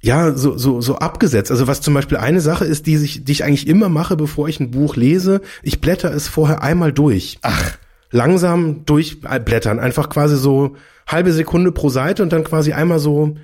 [0.00, 1.50] ja so so so abgesetzt.
[1.50, 4.48] Also was zum Beispiel eine Sache ist, die sich die ich eigentlich immer mache, bevor
[4.48, 7.38] ich ein Buch lese, ich blätter es vorher einmal durch.
[7.42, 7.76] Ach,
[8.10, 13.36] Langsam durchblättern, einfach quasi so halbe Sekunde pro Seite und dann quasi einmal so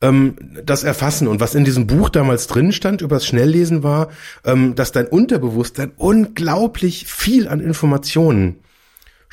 [0.00, 1.28] ähm, das erfassen.
[1.28, 4.08] Und was in diesem Buch damals drin stand übers Schnelllesen war,
[4.44, 8.56] ähm, dass dein Unterbewusstsein unglaublich viel an Informationen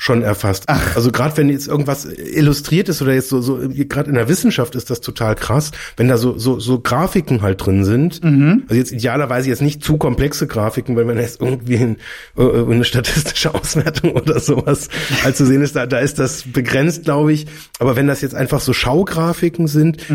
[0.02, 0.64] schon erfasst.
[0.66, 0.96] Ach.
[0.96, 4.74] Also gerade wenn jetzt irgendwas illustriert ist oder jetzt so, so gerade in der Wissenschaft
[4.74, 8.20] ist das total krass, wenn da so so, so Grafiken halt drin sind.
[8.64, 11.96] Also jetzt idealerweise jetzt nicht zu komplexe Grafiken, weil man jetzt irgendwie ein,
[12.36, 14.88] äh, eine statistische Auswertung oder sowas
[15.22, 17.46] halt zu sehen ist, da, da ist das begrenzt, glaube ich.
[17.78, 20.10] Aber wenn das jetzt einfach so Schaugrafiken sind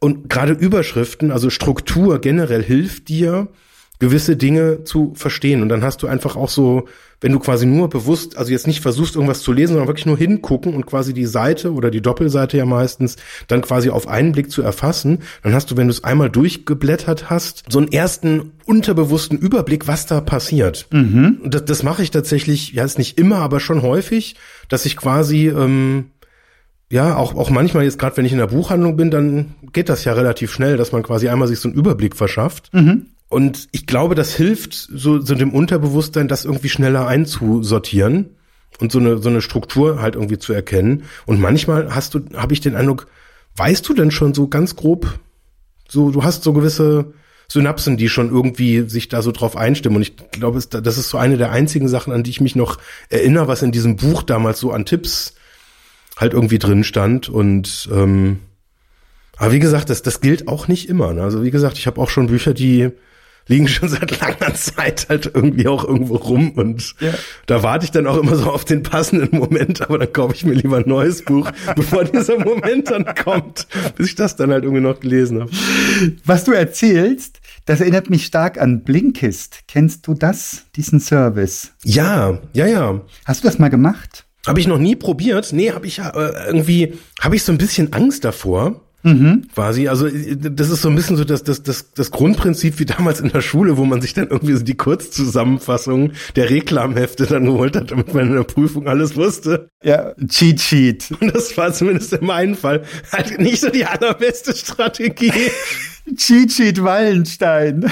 [0.00, 3.48] und gerade Überschriften, also Struktur generell hilft dir,
[4.00, 5.62] gewisse Dinge zu verstehen.
[5.62, 6.88] Und dann hast du einfach auch so,
[7.20, 10.16] wenn du quasi nur bewusst, also jetzt nicht versuchst, irgendwas zu lesen, sondern wirklich nur
[10.16, 14.50] hingucken und quasi die Seite oder die Doppelseite ja meistens dann quasi auf einen Blick
[14.50, 19.38] zu erfassen, dann hast du, wenn du es einmal durchgeblättert hast, so einen ersten unterbewussten
[19.38, 20.86] Überblick, was da passiert.
[21.42, 24.36] Und das, das mache ich tatsächlich, ja, ist nicht immer, aber schon häufig,
[24.68, 26.06] dass ich quasi ähm,
[26.90, 30.04] ja, auch, auch manchmal jetzt gerade, wenn ich in der Buchhandlung bin, dann geht das
[30.04, 32.70] ja relativ schnell, dass man quasi einmal sich so einen Überblick verschafft.
[33.30, 38.36] Und ich glaube, das hilft so, so dem Unterbewusstsein, das irgendwie schneller einzusortieren
[38.80, 41.04] und so eine, so eine Struktur halt irgendwie zu erkennen.
[41.26, 43.06] Und manchmal hast du, habe ich den Eindruck,
[43.54, 45.20] weißt du denn schon so ganz grob,
[45.88, 47.14] so, du hast so gewisse
[47.46, 49.96] Synapsen, die schon irgendwie sich da so drauf einstimmen.
[49.96, 52.78] Und ich glaube, das ist so eine der einzigen Sachen, an die ich mich noch
[53.10, 55.34] erinnere, was in diesem Buch damals so an Tipps
[56.16, 57.28] halt irgendwie drin stand.
[57.28, 58.40] Und ähm,
[59.36, 61.12] aber wie gesagt, das, das gilt auch nicht immer.
[61.12, 61.22] Ne?
[61.22, 62.90] Also wie gesagt, ich habe auch schon Bücher, die
[63.50, 67.12] liegen schon seit langer Zeit halt irgendwie auch irgendwo rum und Ja.
[67.46, 70.44] da warte ich dann auch immer so auf den passenden Moment, aber dann kaufe ich
[70.44, 74.62] mir lieber ein neues Buch, bevor dieser Moment dann kommt, bis ich das dann halt
[74.64, 75.50] irgendwie noch gelesen habe.
[76.24, 79.60] Was du erzählst, das erinnert mich stark an Blinkist.
[79.68, 81.72] Kennst du das, diesen Service?
[81.84, 83.00] Ja, ja, ja.
[83.24, 84.24] Hast du das mal gemacht?
[84.46, 85.52] Habe ich noch nie probiert.
[85.52, 88.80] Nee, habe ich ja äh, irgendwie, habe ich so ein bisschen Angst davor.
[89.54, 93.20] Quasi, also das ist so ein bisschen so das, das, das, das Grundprinzip wie damals
[93.20, 97.76] in der Schule, wo man sich dann irgendwie so die Kurzzusammenfassung der Reklamhefte dann geholt
[97.76, 99.70] hat, damit man in der Prüfung alles wusste.
[99.82, 101.12] Ja, Cheat Sheet.
[101.20, 105.32] Und das war zumindest in meinem Fall halt nicht so die allerbeste Strategie.
[106.16, 107.90] Cheat Sheet Wallenstein.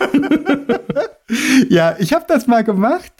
[1.68, 3.12] ja, ich habe das mal gemacht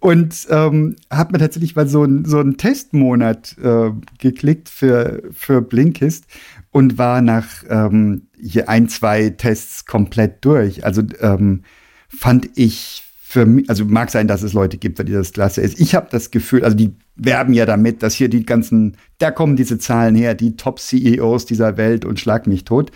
[0.00, 5.62] und ähm, habe mir tatsächlich mal so, ein, so einen Testmonat äh, geklickt für, für
[5.62, 6.24] Blinkist
[6.74, 10.84] und war nach ähm, hier ein, zwei Tests komplett durch.
[10.84, 11.62] Also ähm,
[12.08, 13.04] fand ich
[13.34, 15.80] für mich, also mag sein, dass es Leute gibt, für die das klasse ist.
[15.80, 19.56] Ich habe das Gefühl, also die werben ja damit, dass hier die ganzen, da kommen
[19.56, 22.92] diese Zahlen her, die Top-CEOs dieser Welt und schlag mich tot.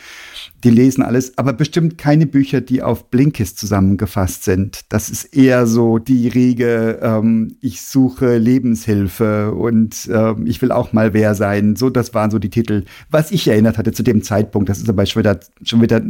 [0.62, 4.82] Die lesen alles, aber bestimmt keine Bücher, die auf Blinkist zusammengefasst sind.
[4.90, 10.92] Das ist eher so die Rege, ähm, ich suche Lebenshilfe und ähm, ich will auch
[10.92, 11.74] mal wer sein.
[11.74, 14.68] So, das waren so die Titel, was ich erinnert hatte zu dem Zeitpunkt.
[14.68, 16.00] Das ist aber schon wieder, schon wieder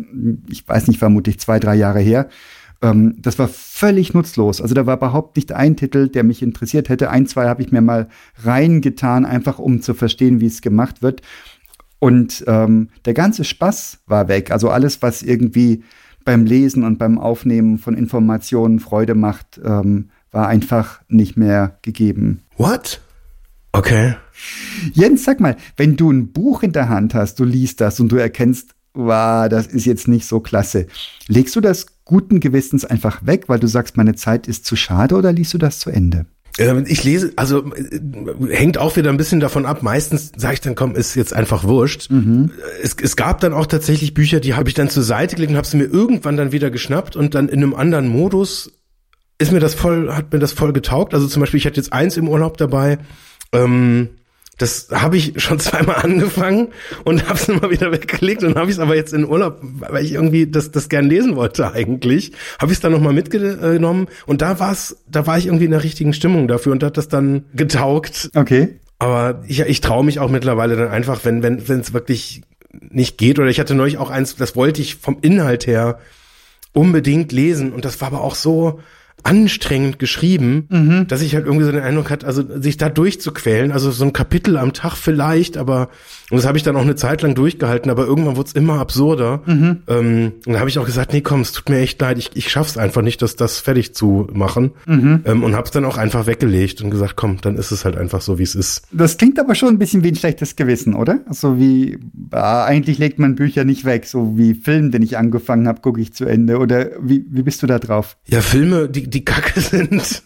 [0.50, 2.28] ich weiß nicht, vermutlich zwei, drei Jahre her.
[2.80, 4.60] Ähm, das war völlig nutzlos.
[4.60, 7.10] Also da war überhaupt nicht ein Titel, der mich interessiert hätte.
[7.10, 8.08] Ein, zwei habe ich mir mal
[8.42, 11.22] reingetan, einfach um zu verstehen, wie es gemacht wird.
[11.98, 14.50] Und ähm, der ganze Spaß war weg.
[14.50, 15.82] Also alles, was irgendwie
[16.24, 22.42] beim Lesen und beim Aufnehmen von Informationen Freude macht, ähm, war einfach nicht mehr gegeben.
[22.56, 23.00] What?
[23.72, 24.14] Okay.
[24.92, 28.12] Jens, sag mal, wenn du ein Buch in der Hand hast, du liest das und
[28.12, 30.86] du erkennst, wow, das ist jetzt nicht so klasse,
[31.28, 35.14] legst du das guten Gewissens einfach weg, weil du sagst, meine Zeit ist zu schade
[35.14, 36.26] oder liest du das zu Ende?
[36.58, 38.00] Ähm, Ich lese, also äh,
[38.50, 39.82] hängt auch wieder ein bisschen davon ab.
[39.82, 42.10] Meistens sage ich dann, komm, ist jetzt einfach wurscht.
[42.82, 45.56] Es, es gab dann auch tatsächlich Bücher, die habe ich dann zur Seite gelegt und
[45.56, 48.72] habe sie mir irgendwann dann wieder geschnappt und dann in einem anderen Modus
[49.38, 51.14] ist mir das voll, hat mir das voll getaugt.
[51.14, 52.98] Also zum Beispiel, ich hatte jetzt eins im Urlaub dabei,
[53.52, 54.08] ähm,
[54.58, 56.68] das habe ich schon zweimal angefangen
[57.04, 60.04] und habe es immer wieder weggelegt und habe ich es aber jetzt in Urlaub, weil
[60.04, 64.42] ich irgendwie das, das gern lesen wollte eigentlich, habe ich es dann nochmal mitgenommen und
[64.42, 67.44] da war's, da war ich irgendwie in der richtigen Stimmung dafür und hat das dann
[67.54, 68.30] getaugt.
[68.34, 68.80] Okay.
[68.98, 72.42] Aber ich, ich traue mich auch mittlerweile dann einfach, wenn wenn wenn es wirklich
[72.72, 76.00] nicht geht oder ich hatte neulich auch eins, das wollte ich vom Inhalt her
[76.72, 78.80] unbedingt lesen und das war aber auch so
[79.22, 81.06] anstrengend geschrieben, mhm.
[81.08, 84.12] dass ich halt irgendwie so den Eindruck hatte, also sich da durchzuquälen, also so ein
[84.12, 85.88] Kapitel am Tag vielleicht, aber
[86.30, 88.80] und das habe ich dann auch eine Zeit lang durchgehalten, aber irgendwann wurde es immer
[88.80, 89.42] absurder.
[89.46, 89.82] Mhm.
[89.88, 92.30] Ähm, und da habe ich auch gesagt, nee, komm, es tut mir echt leid, ich,
[92.34, 94.72] ich schaff's einfach nicht, das, das fertig zu machen.
[94.86, 95.22] Mhm.
[95.24, 97.96] Ähm, und habe es dann auch einfach weggelegt und gesagt, komm, dann ist es halt
[97.96, 98.82] einfach so, wie es ist.
[98.92, 101.20] Das klingt aber schon ein bisschen wie ein schlechtes Gewissen, oder?
[101.30, 101.98] So wie,
[102.32, 106.00] ah, eigentlich legt man Bücher nicht weg, so wie Film, den ich angefangen habe, gucke
[106.00, 106.58] ich zu Ende.
[106.58, 108.18] Oder wie, wie bist du da drauf?
[108.26, 110.22] Ja, Filme, die, die Kacke sind.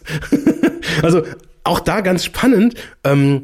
[1.01, 1.23] also
[1.63, 2.75] auch da ganz spannend.
[3.03, 3.43] Ähm,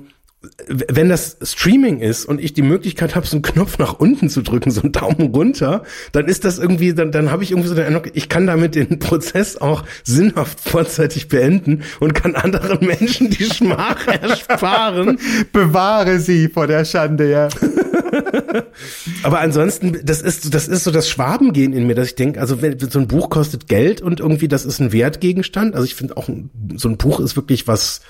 [0.67, 4.41] wenn das Streaming ist und ich die Möglichkeit habe, so einen Knopf nach unten zu
[4.41, 7.75] drücken, so einen Daumen runter, dann ist das irgendwie, dann, dann habe ich irgendwie so
[7.75, 13.29] den Eindruck, ich kann damit den Prozess auch sinnhaft vorzeitig beenden und kann anderen Menschen
[13.29, 15.19] die Schmach ersparen.
[15.51, 17.49] Bewahre sie vor der Schande, ja.
[19.23, 22.61] Aber ansonsten, das ist, das ist so das Schwabengehen in mir, dass ich denke, also
[22.61, 25.75] wenn so ein Buch kostet Geld und irgendwie das ist ein Wertgegenstand.
[25.75, 26.29] Also ich finde auch,
[26.75, 28.01] so ein Buch ist wirklich was,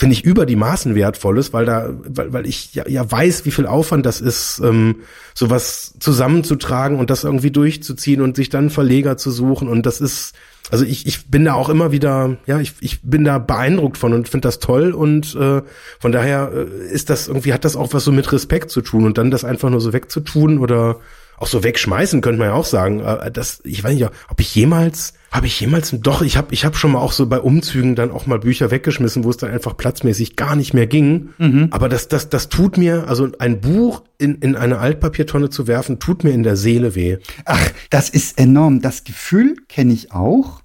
[0.00, 3.50] finde ich, über die Maßen wertvolles, weil da, weil, weil ich ja, ja weiß, wie
[3.50, 5.02] viel Aufwand das ist, ähm,
[5.34, 9.68] sowas zusammenzutragen und das irgendwie durchzuziehen und sich dann Verleger zu suchen.
[9.68, 10.32] Und das ist,
[10.70, 14.14] also ich, ich bin da auch immer wieder, ja, ich, ich bin da beeindruckt von
[14.14, 15.60] und finde das toll und äh,
[15.98, 19.04] von daher äh, ist das irgendwie, hat das auch was so mit Respekt zu tun
[19.04, 20.96] und dann das einfach nur so wegzutun oder
[21.36, 23.00] auch so wegschmeißen, könnte man ja auch sagen.
[23.00, 26.64] Äh, das, ich weiß nicht, ob ich jemals habe ich jemals, doch, ich habe ich
[26.64, 29.50] hab schon mal auch so bei Umzügen dann auch mal Bücher weggeschmissen, wo es dann
[29.50, 31.30] einfach platzmäßig gar nicht mehr ging.
[31.38, 31.68] Mhm.
[31.70, 36.00] Aber das, das, das tut mir, also ein Buch in, in eine Altpapiertonne zu werfen,
[36.00, 37.18] tut mir in der Seele weh.
[37.44, 38.80] Ach, das ist enorm.
[38.80, 40.62] Das Gefühl kenne ich auch.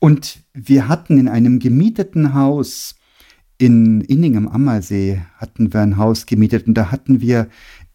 [0.00, 2.96] Und wir hatten in einem gemieteten Haus
[3.58, 7.48] in Inning am Ammersee hatten wir ein Haus gemietet und da hatten wir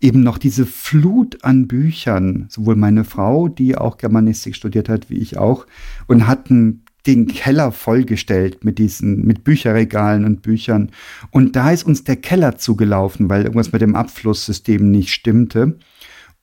[0.05, 5.17] eben noch diese Flut an Büchern, sowohl meine Frau, die auch Germanistik studiert hat, wie
[5.17, 5.65] ich auch,
[6.05, 10.91] und hatten den Keller vollgestellt mit diesen, mit Bücherregalen und Büchern.
[11.31, 15.77] Und da ist uns der Keller zugelaufen, weil irgendwas mit dem Abflusssystem nicht stimmte.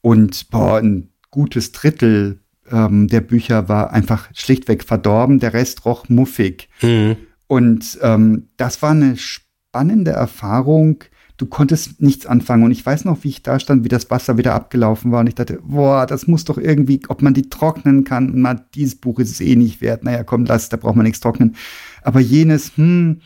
[0.01, 6.09] Und boah, ein gutes Drittel ähm, der Bücher war einfach schlichtweg verdorben, der Rest roch
[6.09, 6.69] muffig.
[6.81, 7.15] Mhm.
[7.47, 11.03] Und ähm, das war eine spannende Erfahrung,
[11.37, 12.63] du konntest nichts anfangen.
[12.63, 15.21] Und ich weiß noch, wie ich da stand, wie das Wasser wieder abgelaufen war.
[15.21, 18.39] Und ich dachte, boah, das muss doch irgendwie, ob man die trocknen kann.
[18.39, 20.03] Mal, dieses Buch ist es eh nicht wert.
[20.03, 21.55] Naja, komm, lass, da braucht man nichts trocknen.
[22.01, 23.21] Aber jenes, hm,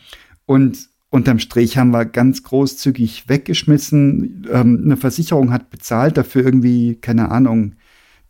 [0.46, 4.46] und unterm Strich haben wir ganz großzügig weggeschmissen.
[4.50, 7.74] Ähm, eine Versicherung hat bezahlt dafür irgendwie, keine Ahnung,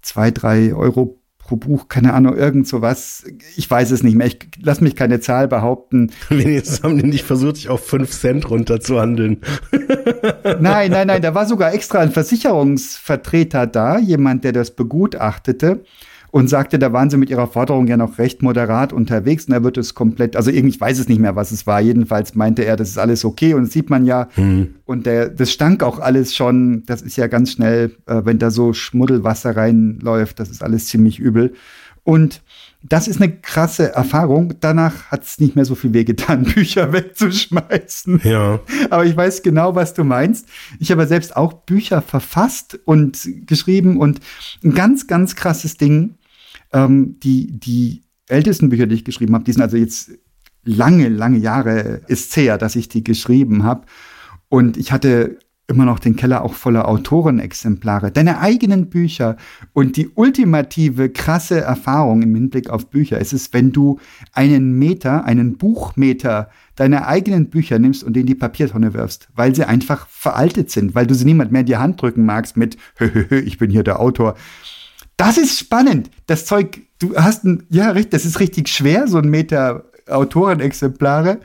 [0.03, 1.18] zwei, drei Euro
[1.49, 3.25] pro Buch, keine Ahnung, irgend sowas.
[3.57, 4.27] Ich weiß es nicht mehr.
[4.27, 6.11] Ich lass mich keine Zahl behaupten.
[6.29, 9.41] Wenigstens haben die nicht versucht, sich auf fünf Cent runterzuhandeln.
[10.61, 11.23] nein, nein, nein.
[11.23, 15.85] Da war sogar extra ein Versicherungsvertreter da, jemand, der das begutachtete
[16.31, 19.65] und sagte, da waren sie mit ihrer Forderung ja noch recht moderat unterwegs und er
[19.65, 21.81] wird es komplett, also irgendwie, ich weiß es nicht mehr, was es war.
[21.81, 24.29] Jedenfalls meinte er, das ist alles okay und das sieht man ja.
[24.35, 24.75] Hm.
[24.85, 28.51] Und der, das stank auch alles schon, das ist ja ganz schnell, äh, wenn da
[28.51, 31.55] so Schmuddelwasser reinläuft, das ist alles ziemlich übel.
[32.05, 32.43] Und
[32.83, 34.55] das ist eine krasse Erfahrung.
[34.61, 38.21] Danach hat es nicht mehr so viel wehgetan, Bücher wegzuschmeißen.
[38.25, 38.61] Ja.
[38.91, 40.49] Aber ich weiß genau, was du meinst.
[40.79, 44.21] Ich habe selbst auch Bücher verfasst und geschrieben und
[44.63, 46.18] ein ganz, ganz krasses Ding
[46.73, 50.13] ähm, die, die ältesten Bücher, die ich geschrieben habe, die sind also jetzt
[50.65, 53.87] lange, lange Jahre ist her, dass ich die geschrieben habe.
[54.49, 59.37] Und ich hatte immer noch den Keller auch voller Autorenexemplare, deine eigenen Bücher
[59.75, 64.01] und die ultimative krasse Erfahrung im Hinblick auf Bücher ist es, wenn du
[64.33, 69.65] einen Meter, einen Buchmeter deiner eigenen Bücher nimmst und in die Papiertonne wirfst, weil sie
[69.65, 72.79] einfach veraltet sind, weil du sie niemand mehr in die Hand drücken magst mit,
[73.31, 74.37] ich bin hier der Autor,
[75.19, 76.11] das ist spannend.
[76.27, 81.41] Das Zeug, du hast ein, ja, das ist richtig schwer, so ein Meter Autorenexemplare.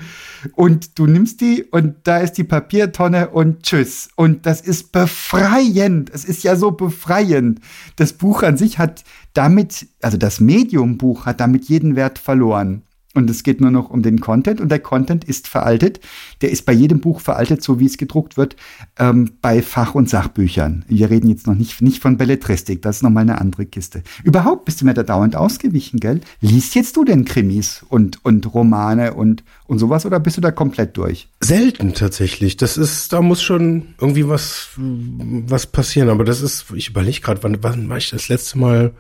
[0.53, 4.09] Und du nimmst die und da ist die Papiertonne und tschüss.
[4.15, 6.11] Und das ist befreiend.
[6.13, 7.59] Es ist ja so befreiend.
[7.95, 12.83] Das Buch an sich hat damit, also das Medium-Buch hat damit jeden Wert verloren.
[13.13, 15.99] Und es geht nur noch um den Content und der Content ist veraltet.
[16.41, 18.55] Der ist bei jedem Buch veraltet, so wie es gedruckt wird,
[18.97, 20.83] ähm, bei Fach- und Sachbüchern.
[20.87, 24.03] Wir reden jetzt noch nicht, nicht von Belletristik, das ist nochmal eine andere Kiste.
[24.23, 26.21] Überhaupt bist du mir da dauernd ausgewichen, gell?
[26.41, 30.51] Liest jetzt du denn Krimis und, und Romane und, und sowas oder bist du da
[30.51, 31.29] komplett durch?
[31.39, 32.57] Selten tatsächlich.
[32.57, 36.09] Das ist, da muss schon irgendwie was, was passieren.
[36.09, 38.93] Aber das ist, ich überlege gerade, wann, wann war ich das letzte Mal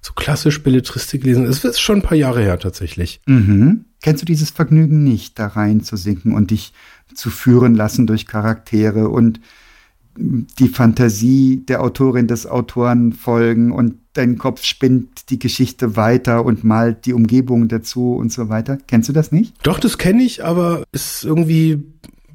[0.00, 1.44] so klassisch Belletristik lesen.
[1.44, 3.20] Es ist schon ein paar Jahre her tatsächlich.
[3.26, 3.84] Mhm.
[4.02, 6.72] Kennst du dieses Vergnügen nicht, da rein zu sinken und dich
[7.14, 9.40] zu führen lassen durch Charaktere und
[10.16, 16.64] die Fantasie der Autorin des Autoren folgen und dein Kopf spinnt die Geschichte weiter und
[16.64, 18.78] malt die Umgebung dazu und so weiter.
[18.86, 19.54] Kennst du das nicht?
[19.62, 21.82] Doch, das kenne ich, aber ist irgendwie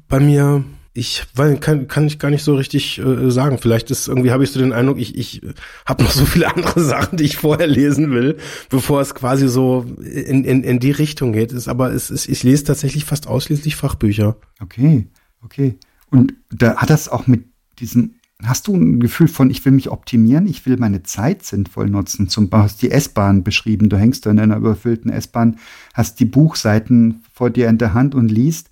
[0.08, 0.64] bei mir
[0.96, 3.58] ich weil, kann, kann ich gar nicht so richtig äh, sagen.
[3.58, 5.42] Vielleicht ist irgendwie habe ich so den Eindruck, ich, ich
[5.84, 8.38] habe noch so viele andere Sachen, die ich vorher lesen will,
[8.70, 11.52] bevor es quasi so in, in, in die Richtung geht.
[11.52, 14.36] Ist, aber es ist, ich lese tatsächlich fast ausschließlich Fachbücher.
[14.60, 15.06] Okay,
[15.42, 15.78] okay.
[16.10, 17.44] Und da hat das auch mit
[17.78, 21.88] diesem Hast du ein Gefühl von, ich will mich optimieren, ich will meine Zeit sinnvoll
[21.88, 22.28] nutzen?
[22.28, 23.88] Zum Beispiel hast die S-Bahn beschrieben.
[23.88, 25.56] Du hängst da in einer überfüllten S-Bahn,
[25.94, 28.68] hast die Buchseiten vor dir in der Hand und liest.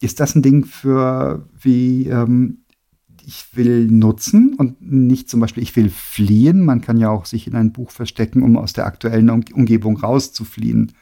[0.00, 2.58] Ist das ein Ding für wie ähm,
[3.24, 6.64] ich will nutzen und nicht zum Beispiel ich will fliehen?
[6.64, 9.96] Man kann ja auch sich in ein Buch verstecken, um aus der aktuellen um Umgebung
[9.96, 10.92] rauszufliehen.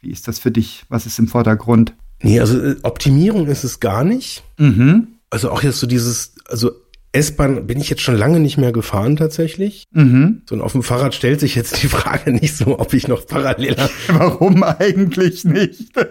[0.00, 0.84] Wie ist das für dich?
[0.88, 1.94] Was ist im Vordergrund?
[2.22, 4.44] Nee, also äh, Optimierung ist es gar nicht.
[4.58, 5.08] Mhm.
[5.30, 6.72] Also auch jetzt so dieses, also
[7.14, 9.84] S-Bahn bin ich jetzt schon lange nicht mehr gefahren tatsächlich.
[9.92, 10.42] Mhm.
[10.48, 13.26] So und auf dem Fahrrad stellt sich jetzt die Frage nicht so, ob ich noch
[13.26, 13.76] parallel.
[14.08, 15.92] Warum eigentlich nicht?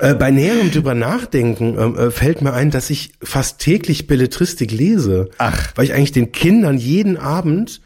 [0.00, 4.70] Äh, bei näherem drüber nachdenken ähm, äh, fällt mir ein, dass ich fast täglich Belletristik
[4.70, 5.28] lese.
[5.38, 5.72] Ach.
[5.74, 7.80] Weil ich eigentlich den Kindern jeden Abend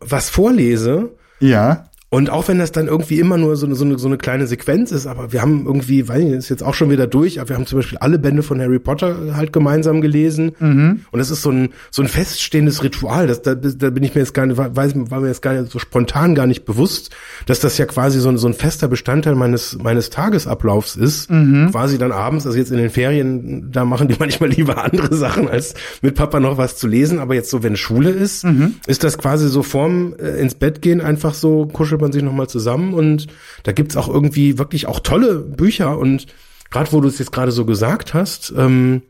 [0.00, 1.12] was vorlese.
[1.40, 1.87] Ja.
[2.10, 4.46] Und auch wenn das dann irgendwie immer nur so eine, so eine, so eine kleine
[4.46, 7.50] Sequenz ist, aber wir haben irgendwie, weiß ich, ist jetzt auch schon wieder durch, aber
[7.50, 10.52] wir haben zum Beispiel alle Bände von Harry Potter halt gemeinsam gelesen.
[10.58, 11.00] Mhm.
[11.10, 13.26] Und das ist so ein, so ein feststehendes Ritual.
[13.26, 15.70] Das, da, da bin ich mir jetzt gar nicht, weiß, war mir jetzt gar nicht
[15.70, 17.10] so spontan gar nicht bewusst,
[17.46, 21.30] dass das ja quasi so ein, so ein fester Bestandteil meines, meines Tagesablaufs ist.
[21.30, 21.68] Mhm.
[21.72, 25.46] Quasi dann abends, also jetzt in den Ferien, da machen die manchmal lieber andere Sachen,
[25.48, 27.18] als mit Papa noch was zu lesen.
[27.18, 28.76] Aber jetzt so, wenn Schule ist, Mhm.
[28.86, 31.66] ist das quasi so vorm äh, ins Bett gehen einfach so,
[31.98, 33.26] kuschelt man sich nochmal zusammen und
[33.64, 36.26] da gibt's auch irgendwie wirklich auch tolle Bücher und
[36.70, 39.02] gerade wo du es jetzt gerade so gesagt hast, ähm,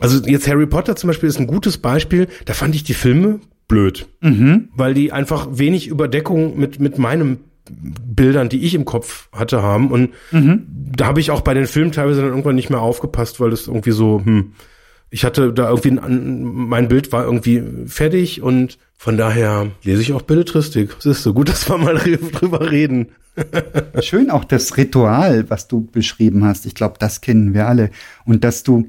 [0.00, 3.40] also jetzt Harry Potter zum Beispiel ist ein gutes Beispiel, da fand ich die Filme
[3.68, 4.68] blöd, Mhm.
[4.74, 7.38] weil die einfach wenig Überdeckung mit, mit meinem
[7.70, 10.66] Bildern, die ich im Kopf hatte, haben und Mhm.
[10.96, 13.66] da habe ich auch bei den Filmen teilweise dann irgendwann nicht mehr aufgepasst, weil das
[13.66, 14.52] irgendwie so, hm,
[15.10, 20.12] ich hatte da irgendwie, ein, mein Bild war irgendwie fertig und von daher lese ich
[20.12, 20.96] auch Belletristik.
[20.98, 23.08] Es ist so gut, dass wir mal drüber reden.
[24.02, 26.66] Schön auch das Ritual, was du beschrieben hast.
[26.66, 27.90] Ich glaube, das kennen wir alle.
[28.24, 28.88] Und dass du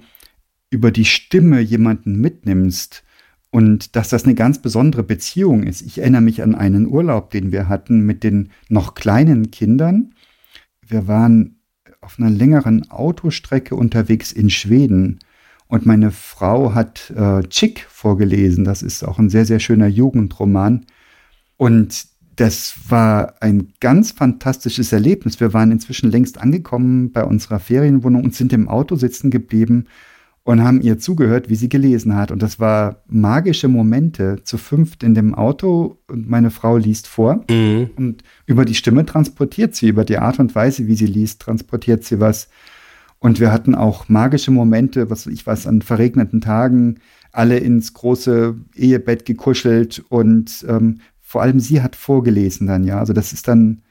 [0.70, 3.04] über die Stimme jemanden mitnimmst
[3.52, 5.82] und dass das eine ganz besondere Beziehung ist.
[5.82, 10.14] Ich erinnere mich an einen Urlaub, den wir hatten mit den noch kleinen Kindern.
[10.86, 11.60] Wir waren
[12.02, 15.20] auf einer längeren Autostrecke unterwegs in Schweden
[15.70, 18.66] und meine Frau hat äh, Chick vorgelesen.
[18.66, 20.88] Das ist auch ein sehr, sehr schöner Jugendroman.
[21.58, 25.40] Und das war ein ganz fantastisches Erlebnis.
[25.40, 29.86] Wir waren inzwischen längst angekommen bei unserer Ferienwohnung und sind im Auto sitzen geblieben
[30.44, 32.32] und haben ihr zugehört, wie sie gelesen hat.
[32.32, 37.44] Und das war magische Momente zu fünft in dem Auto und meine Frau liest vor.
[37.48, 37.92] Mhm.
[37.96, 42.04] Und über die Stimme transportiert sie, über die Art und Weise, wie sie liest, transportiert
[42.04, 42.50] sie was.
[43.20, 47.00] Und wir hatten auch magische Momente, was ich weiß, an verregneten Tagen,
[47.32, 52.98] alle ins große Ehebett gekuschelt und ähm, vor allem sie hat vorgelesen dann, ja.
[52.98, 53.84] Also das ist dann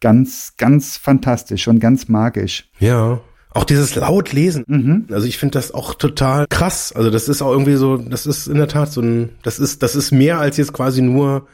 [0.00, 2.70] ganz, ganz fantastisch und ganz magisch.
[2.78, 3.20] Ja.
[3.50, 4.64] Auch dieses laut lesen.
[4.66, 5.06] Mhm.
[5.10, 6.92] Also ich finde das auch total krass.
[6.92, 9.82] Also das ist auch irgendwie so, das ist in der Tat so ein, das ist,
[9.82, 11.46] das ist mehr als jetzt quasi nur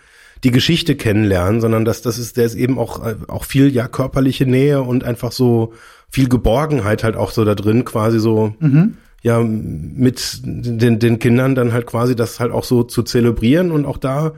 [0.44, 4.46] die Geschichte kennenlernen, sondern das, das ist, der ist eben auch, auch viel, ja, körperliche
[4.46, 5.72] Nähe und einfach so
[6.10, 8.94] viel Geborgenheit halt auch so da drin, quasi so, Mhm.
[9.22, 13.86] ja, mit den, den Kindern dann halt quasi das halt auch so zu zelebrieren und
[13.86, 14.32] auch da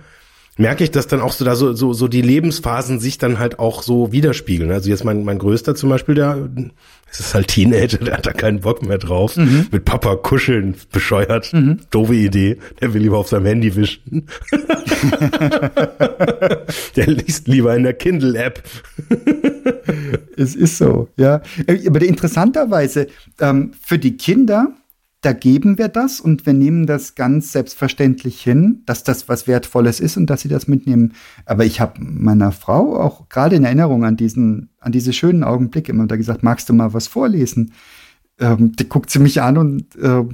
[0.56, 3.58] merke ich, dass dann auch so da so, so, so die Lebensphasen sich dann halt
[3.58, 4.70] auch so widerspiegeln.
[4.70, 6.48] Also jetzt mein, mein Größter zum Beispiel, der,
[7.10, 9.36] es ist halt Teenager, der hat da keinen Bock mehr drauf.
[9.36, 11.52] Mit Papa kuscheln, bescheuert,
[11.90, 12.58] doofe Idee.
[12.80, 14.26] Der will lieber auf seinem Handy wischen.
[16.96, 18.62] der liest lieber in der Kindle-App.
[20.36, 21.42] Es ist so, ja.
[21.66, 23.06] Äh, Aber interessanterweise,
[23.40, 24.72] ähm, für die Kinder,
[25.24, 29.98] da geben wir das und wir nehmen das ganz selbstverständlich hin, dass das was Wertvolles
[29.98, 31.14] ist und dass sie das mitnehmen.
[31.46, 35.92] Aber ich habe meiner Frau auch gerade in Erinnerung an diesen, an diese schönen Augenblicke
[35.92, 37.72] immer da gesagt, magst du mal was vorlesen?
[38.38, 40.24] Ähm, die guckt sie mich an und äh,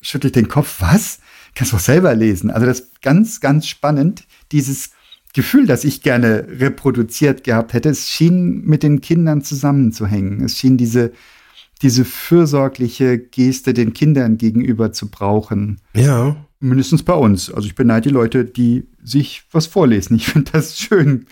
[0.00, 0.80] schüttelt den Kopf.
[0.80, 1.18] Was?
[1.54, 2.50] Kannst du auch selber lesen.
[2.50, 4.26] Also das ist ganz, ganz spannend.
[4.52, 4.90] Dieses
[5.34, 10.42] Gefühl, das ich gerne reproduziert gehabt hätte, es schien mit den Kindern zusammenzuhängen.
[10.42, 11.12] Es schien diese
[11.82, 15.80] diese fürsorgliche Geste den Kindern gegenüber zu brauchen.
[15.94, 16.36] Ja.
[16.60, 17.52] Mindestens bei uns.
[17.52, 20.16] Also ich beneide die Leute, die sich was vorlesen.
[20.16, 21.26] Ich finde das schön.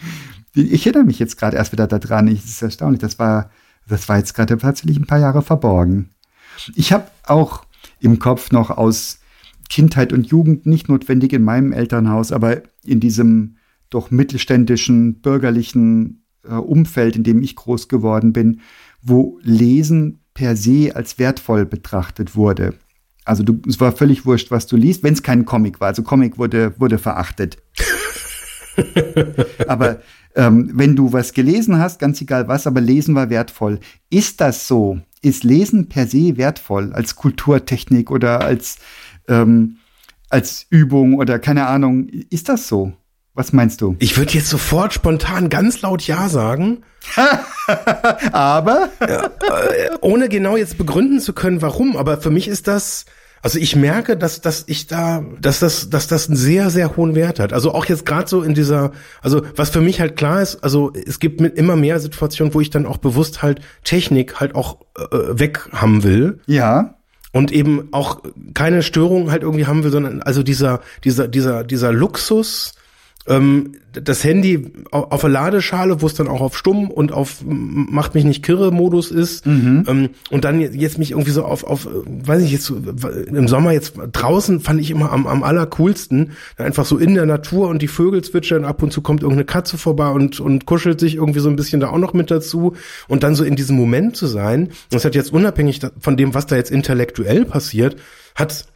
[0.55, 2.29] Ich erinnere mich jetzt gerade erst wieder daran.
[2.29, 3.01] Es ist erstaunlich.
[3.01, 3.51] Das war,
[3.89, 6.11] das war jetzt gerade tatsächlich ein paar Jahre verborgen.
[6.75, 7.65] Ich habe auch
[8.01, 9.21] im Kopf noch aus
[9.71, 13.57] Kindheit und Jugend nicht notwendig in meinem Elternhaus, aber in diesem
[13.89, 18.61] doch mittelständischen, bürgerlichen äh, Umfeld, in dem ich groß geworden bin,
[19.01, 22.75] wo Lesen per se als wertvoll betrachtet wurde.
[23.25, 25.89] Also du, es war völlig wurscht, was du liest, wenn es kein Comic war.
[25.89, 27.59] Also Comic wurde, wurde verachtet.
[29.69, 30.01] aber
[30.35, 33.79] ähm, wenn du was gelesen hast, ganz egal was, aber Lesen war wertvoll.
[34.11, 35.01] Ist das so?
[35.21, 38.79] Ist Lesen per se wertvoll als Kulturtechnik oder als,
[39.29, 39.77] ähm,
[40.29, 42.09] als Übung oder keine Ahnung?
[42.09, 42.93] Ist das so?
[43.35, 43.97] Was meinst du?
[43.99, 46.83] Ich würde jetzt sofort spontan ganz laut Ja sagen.
[48.33, 48.91] aber?
[49.01, 49.31] Ja, äh,
[50.03, 51.97] ohne genau jetzt begründen zu können, warum.
[51.97, 53.07] Aber für mich ist das,
[53.41, 57.15] also ich merke, dass, dass ich da, dass das, dass das einen sehr, sehr hohen
[57.15, 57.55] Wert hat.
[57.55, 60.93] Also auch jetzt gerade so in dieser, also was für mich halt klar ist, also
[60.95, 64.77] es gibt mit immer mehr Situationen, wo ich dann auch bewusst halt Technik halt auch
[64.99, 66.41] äh, weg haben will.
[66.47, 66.97] Ja
[67.35, 68.21] und eben auch
[68.53, 72.75] keine Störung halt irgendwie haben will, sondern also dieser dieser dieser dieser Luxus
[73.29, 78.15] ähm, das Handy auf der Ladeschale, wo es dann auch auf Stumm und auf macht
[78.15, 79.85] mich nicht kirre Modus ist mhm.
[79.87, 83.95] ähm, und dann jetzt mich irgendwie so auf auf weiß ich jetzt im Sommer jetzt
[84.13, 88.23] draußen fand ich immer am, am allercoolsten einfach so in der Natur und die Vögel
[88.23, 91.57] zwitschern ab und zu kommt irgendeine Katze vorbei und und kuschelt sich irgendwie so ein
[91.57, 92.75] bisschen da auch noch mit dazu
[93.09, 96.47] und dann so in diesem Moment zu sein das hat jetzt unabhängig von dem was
[96.47, 97.97] da jetzt intellektuell passiert
[98.35, 98.72] hat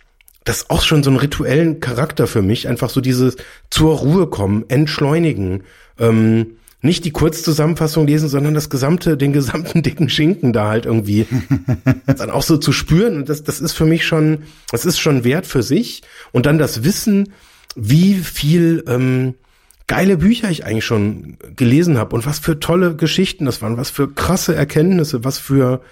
[0.47, 2.69] das auch schon so einen rituellen Charakter für mich.
[2.69, 3.37] Einfach so dieses
[3.69, 5.65] zur Ruhe kommen, entschleunigen.
[5.99, 11.27] Ähm, nicht die Kurzzusammenfassung lesen, sondern das gesamte, den gesamten dicken Schinken da halt irgendwie
[12.07, 13.17] dann auch so zu spüren.
[13.17, 16.03] Und das, das ist für mich schon, das ist schon wert für sich.
[16.31, 17.33] Und dann das Wissen,
[17.75, 19.35] wie viel ähm,
[19.89, 23.91] geile Bücher ich eigentlich schon gelesen habe und was für tolle Geschichten das waren, was
[23.91, 25.83] für krasse Erkenntnisse, was für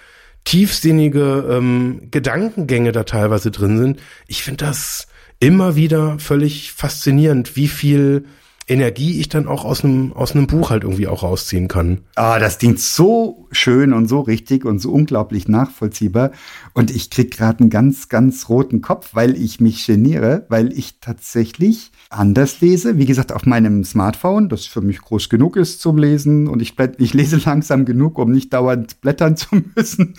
[0.45, 3.99] tiefsinnige ähm, Gedankengänge da teilweise drin sind.
[4.27, 5.07] Ich finde das
[5.39, 8.25] immer wieder völlig faszinierend, wie viel
[8.67, 12.01] Energie ich dann auch aus einem aus einem Buch halt irgendwie auch rausziehen kann.
[12.15, 16.31] Ah, das klingt so schön und so richtig und so unglaublich nachvollziehbar
[16.73, 20.99] und ich krieg gerade einen ganz ganz roten Kopf, weil ich mich geniere, weil ich
[20.99, 22.97] tatsächlich anders lese.
[22.97, 26.73] Wie gesagt, auf meinem Smartphone, das für mich groß genug ist zum Lesen und ich,
[26.97, 30.15] ich lese langsam genug, um nicht dauernd blättern zu müssen.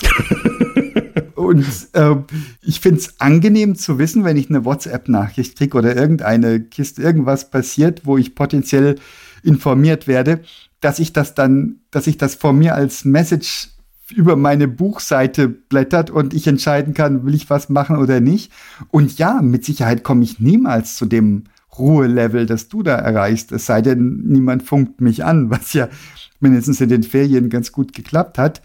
[1.40, 2.16] Und äh,
[2.60, 7.50] ich finde es angenehm zu wissen, wenn ich eine WhatsApp-Nachricht kriege oder irgendeine Kiste, irgendwas
[7.50, 8.96] passiert, wo ich potenziell
[9.42, 10.42] informiert werde,
[10.80, 13.70] dass ich das dann, dass ich das vor mir als Message
[14.14, 18.52] über meine Buchseite blättert und ich entscheiden kann, will ich was machen oder nicht.
[18.90, 21.44] Und ja, mit Sicherheit komme ich niemals zu dem
[21.78, 25.88] Ruhelevel, das du da erreichst, es sei denn, niemand funkt mich an, was ja
[26.40, 28.60] mindestens in den Ferien ganz gut geklappt hat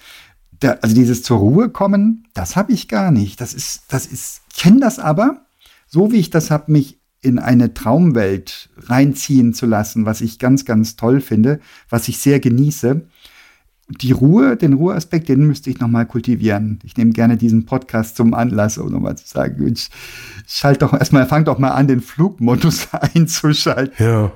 [0.65, 3.39] da, also dieses zur Ruhe kommen, das habe ich gar nicht.
[3.39, 5.45] Das ist, das ist, ich kenne das aber,
[5.87, 10.65] so wie ich das habe, mich in eine Traumwelt reinziehen zu lassen, was ich ganz,
[10.65, 11.59] ganz toll finde,
[11.89, 13.07] was ich sehr genieße
[13.87, 16.79] die Ruhe, den Ruheaspekt, den müsste ich nochmal kultivieren.
[16.83, 19.89] Ich nehme gerne diesen Podcast zum Anlass, um nochmal zu sagen, Mensch,
[20.47, 23.93] schalt doch erstmal, fang doch mal an, den Flugmodus einzuschalten.
[24.03, 24.31] Ja.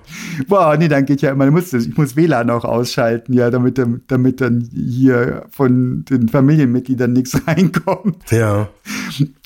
[0.47, 4.39] Boah, nee, dann geht ja immer, muss, ich muss WLAN auch ausschalten, ja, damit, damit
[4.39, 8.29] dann hier von den Familienmitgliedern nichts reinkommt.
[8.29, 8.69] Ja.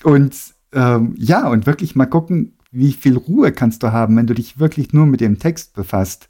[0.04, 0.36] Und
[0.74, 4.60] ähm, ja, und wirklich mal gucken, wie viel Ruhe kannst du haben, wenn du dich
[4.60, 6.28] wirklich nur mit dem Text befasst.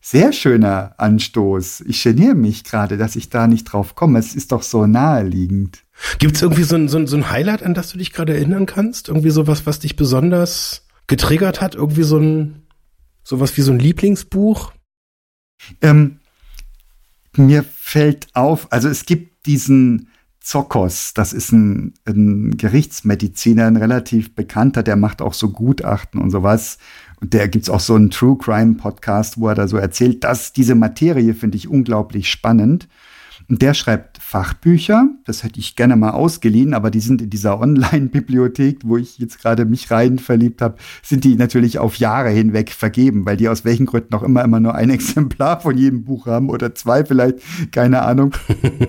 [0.00, 1.82] Sehr schöner Anstoß.
[1.82, 4.18] Ich geniere mich gerade, dass ich da nicht drauf komme.
[4.18, 5.82] Es ist doch so naheliegend.
[6.18, 8.34] Gibt es irgendwie so ein, so, ein, so ein Highlight, an das du dich gerade
[8.34, 9.08] erinnern kannst?
[9.08, 11.74] Irgendwie sowas, was dich besonders getriggert hat?
[11.74, 12.62] Irgendwie so ein,
[13.24, 14.72] sowas wie so ein Lieblingsbuch?
[15.82, 16.20] Ähm,
[17.36, 20.08] mir fällt auf, also es gibt diesen
[20.48, 26.30] Zokos, das ist ein, ein Gerichtsmediziner, ein relativ bekannter, der macht auch so Gutachten und
[26.30, 26.78] sowas.
[27.20, 30.54] Und der gibt's auch so einen True Crime Podcast, wo er da so erzählt, dass
[30.54, 32.88] diese Materie finde ich unglaublich spannend.
[33.48, 35.08] Und der schreibt Fachbücher.
[35.24, 39.40] Das hätte ich gerne mal ausgeliehen, aber die sind in dieser Online-Bibliothek, wo ich jetzt
[39.40, 43.64] gerade mich rein verliebt habe, sind die natürlich auf Jahre hinweg vergeben, weil die aus
[43.64, 47.38] welchen Gründen auch immer immer nur ein Exemplar von jedem Buch haben oder zwei vielleicht,
[47.72, 48.32] keine Ahnung.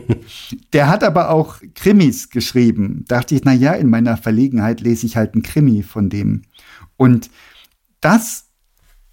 [0.73, 3.05] der hat aber auch Krimis geschrieben.
[3.07, 6.41] Da dachte ich, na ja, in meiner Verlegenheit lese ich halt einen Krimi von dem.
[6.97, 7.29] Und
[8.01, 8.45] das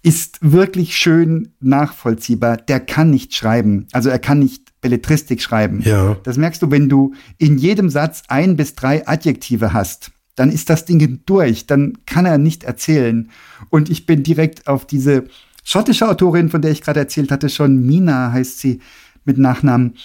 [0.03, 2.57] ist wirklich schön nachvollziehbar.
[2.57, 3.87] Der kann nicht schreiben.
[3.91, 5.81] Also er kann nicht Belletristik schreiben.
[5.83, 6.15] Ja.
[6.23, 10.11] Das merkst du, wenn du in jedem Satz ein bis drei Adjektive hast.
[10.35, 11.67] Dann ist das Ding durch.
[11.67, 13.29] Dann kann er nicht erzählen.
[13.69, 15.25] Und ich bin direkt auf diese
[15.63, 18.79] schottische Autorin, von der ich gerade erzählt hatte, schon Mina heißt sie
[19.25, 19.95] mit Nachnamen,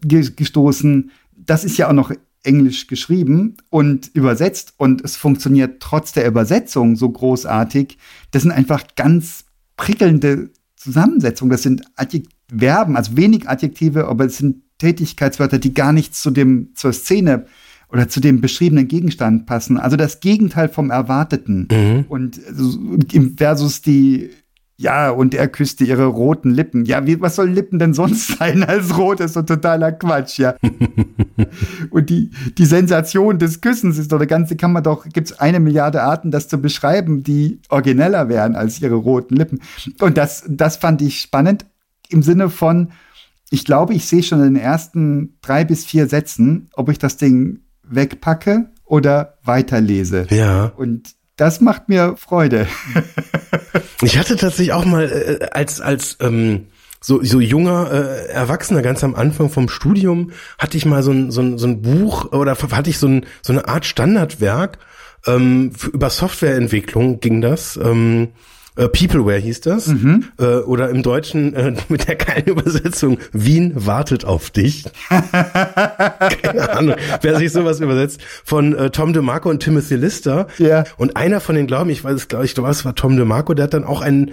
[0.00, 1.10] gestoßen.
[1.36, 2.12] Das ist ja auch noch
[2.42, 7.98] Englisch geschrieben und übersetzt und es funktioniert trotz der Übersetzung so großartig.
[8.30, 9.44] Das sind einfach ganz
[9.76, 11.50] prickelnde Zusammensetzungen.
[11.50, 16.30] Das sind Adjek Verben, also wenig Adjektive, aber es sind Tätigkeitswörter, die gar nicht zu
[16.30, 17.46] dem, zur Szene
[17.88, 19.78] oder zu dem beschriebenen Gegenstand passen.
[19.78, 21.68] Also das Gegenteil vom Erwarteten.
[21.70, 22.04] Mhm.
[22.08, 22.40] Und
[23.36, 24.30] versus die
[24.80, 26.86] ja, und er küsste ihre roten Lippen.
[26.86, 29.20] Ja, wie, was soll Lippen denn sonst sein als rot?
[29.20, 30.54] Das ist so totaler Quatsch, ja.
[31.90, 35.38] und die, die Sensation des Küssens ist doch der ganze, kann man doch, gibt es
[35.38, 39.60] eine Milliarde Arten, das zu beschreiben, die origineller wären als ihre roten Lippen.
[40.00, 41.66] Und das, das fand ich spannend
[42.12, 42.92] im Sinne von,
[43.50, 47.16] ich glaube, ich sehe schon in den ersten drei bis vier Sätzen, ob ich das
[47.16, 50.26] Ding wegpacke oder weiterlese.
[50.30, 50.66] Ja.
[50.76, 52.66] Und das macht mir Freude.
[54.02, 56.66] ich hatte tatsächlich auch mal äh, als als ähm,
[57.00, 61.30] so so junger äh, Erwachsener ganz am Anfang vom Studium hatte ich mal so ein
[61.30, 64.78] so ein, so ein Buch oder hatte ich so ein so eine Art Standardwerk
[65.26, 67.78] ähm, für, über Softwareentwicklung ging das.
[67.82, 68.28] Ähm,
[68.76, 69.88] äh, Peopleware hieß das.
[69.88, 70.26] Mhm.
[70.38, 74.84] Äh, oder im Deutschen äh, mit der geilen Übersetzung Wien wartet auf dich.
[75.08, 78.20] Keine Ahnung, wer sich sowas übersetzt.
[78.44, 80.46] Von äh, Tom DeMarco und Timothy Lister.
[80.58, 80.84] Ja.
[80.96, 83.54] Und einer von den Glauben, ich weiß es, glaube ich, glaube, es war Tom DeMarco,
[83.54, 84.32] der hat dann auch einen,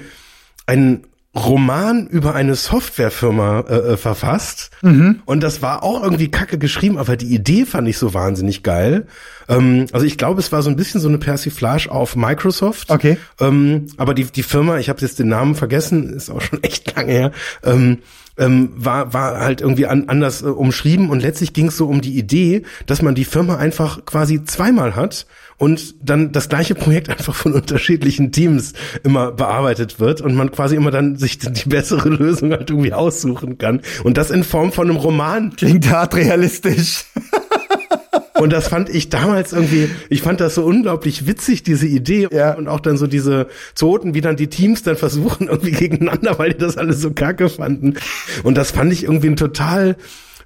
[0.65, 1.03] einen
[1.37, 5.21] Roman über eine Softwarefirma äh, äh, verfasst mhm.
[5.25, 9.05] und das war auch irgendwie kacke geschrieben, aber die Idee fand ich so wahnsinnig geil.
[9.47, 12.89] Ähm, also ich glaube, es war so ein bisschen so eine Persiflage auf Microsoft.
[12.89, 13.17] Okay.
[13.39, 16.95] Ähm, aber die die Firma, ich habe jetzt den Namen vergessen, ist auch schon echt
[16.95, 17.31] lange her.
[17.63, 17.99] Ähm,
[18.37, 22.01] ähm, war, war halt irgendwie an, anders äh, umschrieben und letztlich ging es so um
[22.01, 25.25] die Idee, dass man die Firma einfach quasi zweimal hat
[25.57, 30.75] und dann das gleiche Projekt einfach von unterschiedlichen Teams immer bearbeitet wird und man quasi
[30.75, 34.89] immer dann sich die bessere Lösung halt irgendwie aussuchen kann und das in Form von
[34.89, 35.55] einem Roman.
[35.55, 37.05] Klingt hart realistisch.
[38.39, 42.27] Und das fand ich damals irgendwie, ich fand das so unglaublich witzig, diese Idee.
[42.31, 42.53] Ja.
[42.53, 46.51] Und auch dann so diese Zoten, wie dann die Teams dann versuchen irgendwie gegeneinander, weil
[46.51, 47.95] die das alles so kacke fanden.
[48.43, 49.97] Und das fand ich irgendwie ein total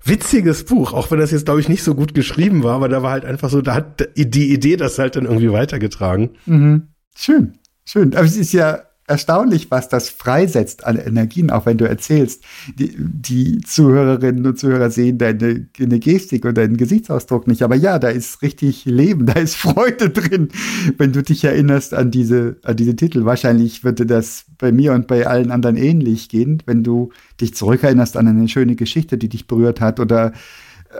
[0.04, 3.04] witziges Buch, auch wenn das jetzt, glaube ich, nicht so gut geschrieben war, aber da
[3.04, 6.32] war halt einfach so, da hat die Idee das halt dann irgendwie weitergetragen.
[6.46, 6.88] Mhm.
[7.16, 8.16] Schön, schön.
[8.16, 12.44] Aber es ist ja erstaunlich, was das freisetzt an Energien, auch wenn du erzählst.
[12.80, 17.62] Die, die Zuhörerinnen und Zuhörer sehen deine, deine Gestik und deinen Gesichtsausdruck nicht.
[17.64, 20.50] Aber ja, da ist richtig Leben, da ist Freude drin,
[20.98, 23.26] wenn du dich erinnerst an diese, an diese Titel.
[23.26, 28.16] Wahrscheinlich würde das bei mir und bei allen anderen ähnlich gehen, wenn du dich zurückerinnerst
[28.18, 30.32] an eine schöne Geschichte, die dich berührt hat oder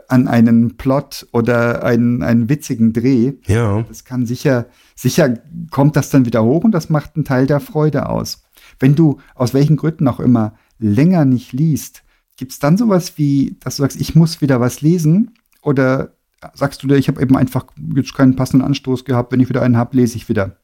[0.08, 3.34] an einen Plot oder einen, einen witzigen Dreh.
[3.48, 3.84] Ja.
[3.88, 5.38] Das kann sicher, sicher
[5.70, 8.44] kommt das dann wieder hoch und das macht einen Teil der Freude aus.
[8.80, 12.04] Wenn du aus welchen Gründen auch immer länger nicht liest,
[12.38, 15.36] gibt es dann sowas wie, dass du sagst, ich muss wieder was lesen?
[15.62, 16.14] Oder
[16.54, 17.66] sagst du dir, ich habe eben einfach
[17.96, 20.58] jetzt keinen passenden Anstoß gehabt, wenn ich wieder einen habe, lese ich wieder?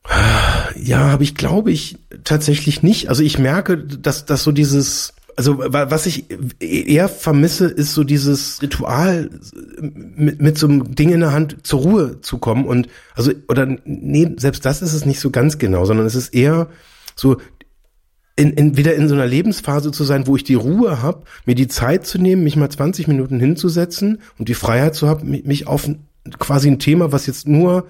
[0.76, 3.10] Ja, habe ich glaube ich tatsächlich nicht.
[3.10, 6.26] Also ich merke, dass, dass so dieses also was ich
[6.60, 9.30] eher vermisse, ist so dieses Ritual,
[9.80, 13.68] mit, mit so einem Ding in der Hand zur Ruhe zu kommen und also oder
[13.86, 16.70] nee, selbst das ist es nicht so ganz genau, sondern es ist eher
[17.16, 17.38] so
[18.36, 21.56] in, in, wieder in so einer Lebensphase zu sein, wo ich die Ruhe habe, mir
[21.56, 25.68] die Zeit zu nehmen, mich mal 20 Minuten hinzusetzen und die Freiheit zu haben, mich
[25.68, 25.88] auf
[26.40, 27.86] quasi ein Thema, was jetzt nur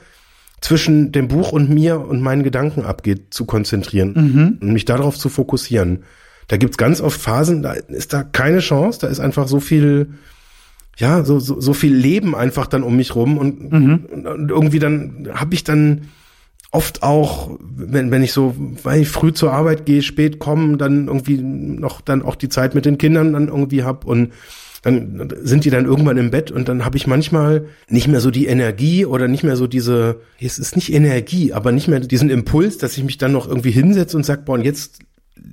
[0.60, 4.58] zwischen dem Buch und mir und meinen Gedanken abgeht, zu konzentrieren mhm.
[4.62, 6.04] und mich darauf zu fokussieren.
[6.48, 10.14] Da gibt's ganz oft Phasen, da ist da keine Chance, da ist einfach so viel,
[10.98, 14.06] ja, so, so, so viel Leben einfach dann um mich rum und, mhm.
[14.12, 16.10] und irgendwie dann habe ich dann
[16.72, 21.08] oft auch, wenn, wenn ich so, weil ich früh zur Arbeit gehe, spät komme, dann
[21.08, 24.32] irgendwie noch dann auch die Zeit mit den Kindern dann irgendwie hab und
[24.84, 28.32] dann sind die dann irgendwann im Bett und dann habe ich manchmal nicht mehr so
[28.32, 32.30] die Energie oder nicht mehr so diese, es ist nicht Energie, aber nicht mehr diesen
[32.30, 35.00] Impuls, dass ich mich dann noch irgendwie hinsetze und sag, boah, und jetzt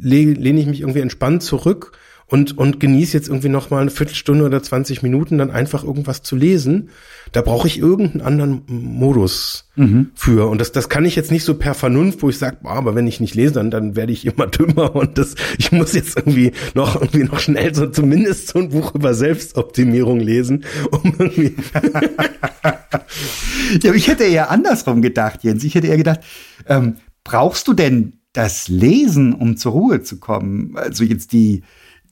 [0.01, 1.93] lehne ich mich irgendwie entspannt zurück
[2.27, 6.23] und, und genieße jetzt irgendwie noch mal eine Viertelstunde oder 20 Minuten dann einfach irgendwas
[6.23, 6.89] zu lesen.
[7.33, 10.11] Da brauche ich irgendeinen anderen Modus mhm.
[10.15, 10.49] für.
[10.49, 13.07] Und das, das kann ich jetzt nicht so per Vernunft, wo ich sage, aber wenn
[13.07, 16.53] ich nicht lese, dann, dann werde ich immer dümmer und das, ich muss jetzt irgendwie
[16.75, 21.57] noch, irgendwie noch schnell so zumindest so ein Buch über Selbstoptimierung lesen, um irgendwie.
[23.83, 25.63] ja, ich hätte eher andersrum gedacht, Jens.
[25.63, 26.21] Ich hätte eher gedacht,
[26.69, 30.77] ähm, brauchst du denn das Lesen, um zur Ruhe zu kommen?
[30.77, 31.63] Also jetzt die,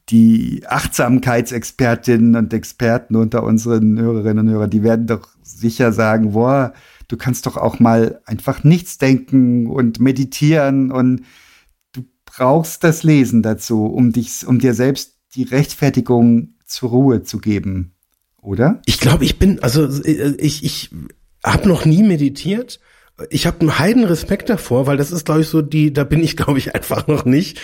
[0.08, 6.72] die Achtsamkeitsexpertinnen und Experten unter unseren Hörerinnen und Hörern, die werden doch sicher sagen, boah,
[7.08, 11.22] du kannst doch auch mal einfach nichts denken und meditieren und
[11.92, 17.38] du brauchst das Lesen dazu, um dich, um dir selbst die Rechtfertigung zur Ruhe zu
[17.38, 17.94] geben,
[18.40, 18.80] oder?
[18.86, 20.90] Ich glaube, ich bin, also ich, ich
[21.44, 22.80] habe noch nie meditiert
[23.30, 26.22] ich habe einen heiden Respekt davor, weil das ist, glaube ich, so die, da bin
[26.22, 27.60] ich, glaube ich, einfach noch nicht.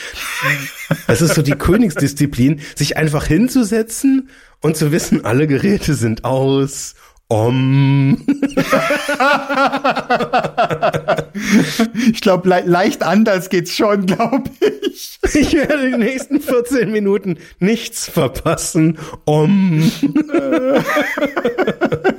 [1.07, 4.29] Das ist so die Königsdisziplin, sich einfach hinzusetzen
[4.61, 6.95] und zu wissen, alle Geräte sind aus.
[7.31, 8.25] Om.
[12.11, 14.49] ich glaube, le leicht anders geht's schon, glaube
[14.87, 15.19] ich.
[15.35, 18.97] Ich werde die nächsten 14 Minuten nichts verpassen.
[19.27, 19.93] Om.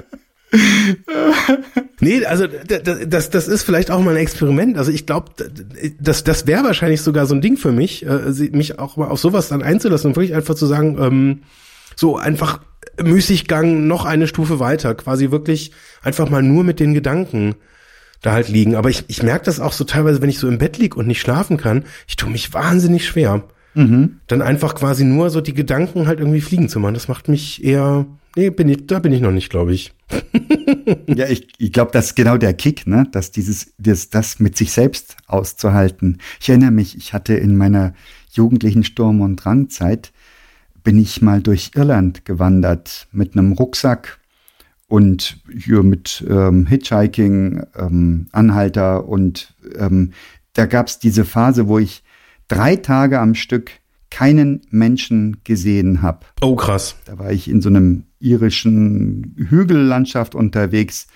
[2.00, 4.78] nee, also das, das ist vielleicht auch mal ein Experiment.
[4.78, 5.32] Also ich glaube,
[6.00, 9.20] das, das wäre wahrscheinlich sogar so ein Ding für mich, äh, mich auch mal auf
[9.20, 11.40] sowas dann einzulassen und wirklich einfach zu sagen, ähm,
[11.96, 12.62] so einfach
[13.02, 15.72] Müßiggang noch eine Stufe weiter, quasi wirklich
[16.02, 17.56] einfach mal nur mit den Gedanken
[18.22, 18.76] da halt liegen.
[18.76, 21.08] Aber ich, ich merke das auch so teilweise, wenn ich so im Bett lieg und
[21.08, 23.44] nicht schlafen kann, ich tue mich wahnsinnig schwer.
[23.76, 24.20] Mhm.
[24.28, 26.96] Dann einfach quasi nur so die Gedanken halt irgendwie fliegen zu machen.
[26.96, 28.06] Das macht mich eher,
[28.36, 29.94] nee, bin ich, da bin ich noch nicht, glaube ich.
[31.08, 33.08] ja, ich, ich glaube, das ist genau der Kick, ne?
[33.12, 36.20] Dass dieses, das, das mit sich selbst auszuhalten.
[36.40, 37.94] Ich erinnere mich, ich hatte in meiner
[38.32, 40.12] jugendlichen Sturm- und Drangzeit,
[40.84, 44.20] bin ich mal durch Irland gewandert mit einem Rucksack
[44.88, 50.12] und hier mit ähm, Hitchhiking, ähm, Anhalter und ähm,
[50.54, 52.04] da gab es diese Phase, wo ich
[52.48, 53.72] drei Tage am Stück
[54.10, 56.26] keinen Menschen gesehen habe.
[56.42, 56.96] Oh, krass.
[57.06, 61.08] Da war ich in so einem irischen Hügellandschaft unterwegs,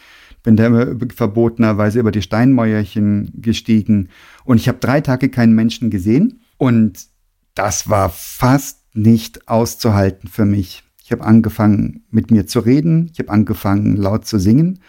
[0.44, 4.10] bin da verbotenerweise über die Steinmäuerchen gestiegen.
[4.44, 6.42] Und ich habe drei Tage keinen Menschen gesehen.
[6.58, 7.06] Und
[7.56, 10.84] das war fast nicht auszuhalten für mich.
[11.04, 14.80] Ich habe angefangen mit mir zu reden, ich habe angefangen laut zu singen.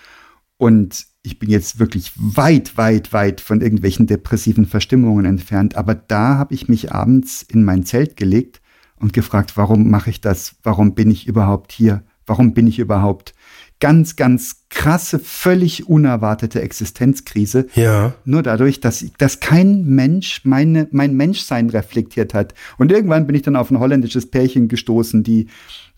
[0.57, 5.77] Und ich bin jetzt wirklich weit, weit, weit von irgendwelchen depressiven Verstimmungen entfernt.
[5.77, 8.61] Aber da habe ich mich abends in mein Zelt gelegt
[9.01, 10.57] und gefragt, warum mache ich das?
[10.63, 12.03] Warum bin ich überhaupt hier?
[12.27, 13.35] Warum bin ich überhaupt?
[13.81, 17.67] Ganz, ganz krasse, völlig unerwartete Existenzkrise.
[17.75, 18.15] Ja.
[18.25, 22.55] Nur dadurch, dass, dass kein Mensch meine, mein Menschsein reflektiert hat.
[22.79, 25.49] Und irgendwann bin ich dann auf ein holländisches Pärchen gestoßen, die,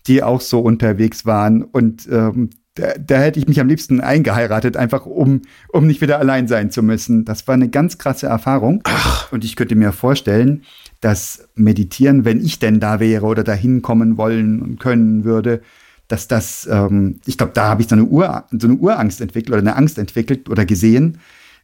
[0.07, 1.63] die auch so unterwegs waren.
[1.63, 6.19] Und ähm, da, da hätte ich mich am liebsten eingeheiratet, einfach um, um nicht wieder
[6.19, 7.25] allein sein zu müssen.
[7.25, 8.81] Das war eine ganz krasse Erfahrung.
[8.85, 9.31] Ach.
[9.31, 10.63] Und ich könnte mir vorstellen,
[11.01, 15.61] dass Meditieren, wenn ich denn da wäre oder dahin kommen wollen und können würde,
[16.07, 19.51] dass das, ähm, ich glaube, da habe ich so eine, Ur, so eine Urangst entwickelt
[19.51, 21.19] oder eine Angst entwickelt oder gesehen.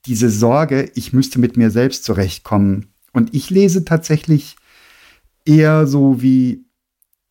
[0.05, 2.87] Diese Sorge, ich müsste mit mir selbst zurechtkommen.
[3.13, 4.57] Und ich lese tatsächlich
[5.45, 6.65] eher so wie,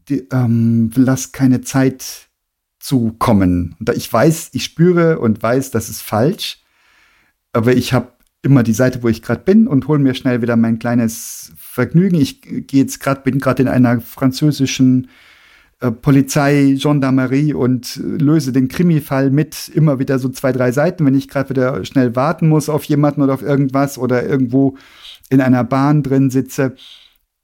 [0.09, 2.29] die, ähm, lass keine Zeit
[2.83, 3.77] zu kommen.
[3.95, 6.61] Ich weiß, ich spüre und weiß, das ist falsch,
[7.53, 8.09] aber ich habe
[8.43, 12.17] immer die Seite, wo ich gerade bin und hole mir schnell wieder mein kleines Vergnügen.
[12.17, 15.09] Ich gehe jetzt gerade, bin gerade in einer französischen
[15.79, 21.07] äh, Polizei, Gendarmerie und äh, löse den Krimi-Fall mit immer wieder so zwei, drei Seiten,
[21.07, 24.77] wenn ich gerade wieder schnell warten muss auf jemanden oder auf irgendwas oder irgendwo
[25.31, 26.75] in einer Bahn drin sitze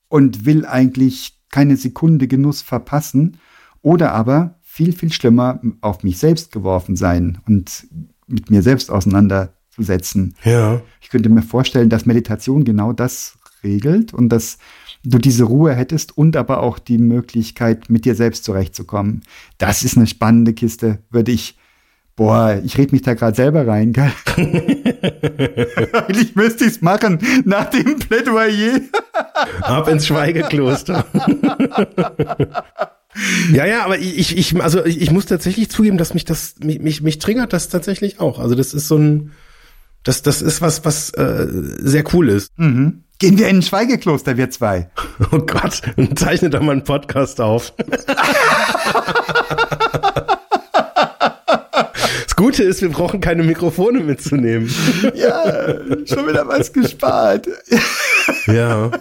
[0.08, 3.38] und will eigentlich keine Sekunde Genuss verpassen.
[3.82, 7.88] Oder aber viel, viel schlimmer auf mich selbst geworfen sein und
[8.28, 10.36] mit mir selbst auseinanderzusetzen.
[10.44, 10.80] Ja.
[11.00, 14.58] Ich könnte mir vorstellen, dass Meditation genau das regelt und dass
[15.02, 19.22] du diese Ruhe hättest und aber auch die Möglichkeit, mit dir selbst zurechtzukommen.
[19.58, 21.58] Das ist eine spannende Kiste, würde ich.
[22.14, 24.12] Boah, ich rede mich da gerade selber rein, gell?
[25.92, 28.80] Eigentlich müsste ich es machen nach dem Plädoyer.
[29.60, 31.04] Ab ins Schweigekloster.
[33.52, 37.02] Ja, ja, aber ich, ich, also ich, muss tatsächlich zugeben, dass mich das, mich, mich,
[37.02, 38.38] mich triggert das tatsächlich auch.
[38.38, 39.32] Also das ist so ein,
[40.04, 42.52] das, das ist was, was äh, sehr cool ist.
[42.56, 43.02] Mhm.
[43.18, 44.90] Gehen wir in ein Schweigekloster, wir zwei.
[45.32, 45.82] Oh Gott,
[46.14, 47.72] zeichne doch mal einen Podcast auf.
[52.24, 54.72] das Gute ist, wir brauchen keine Mikrofone mitzunehmen.
[55.14, 55.74] Ja,
[56.06, 57.48] schon wieder was gespart.
[58.46, 58.92] Ja.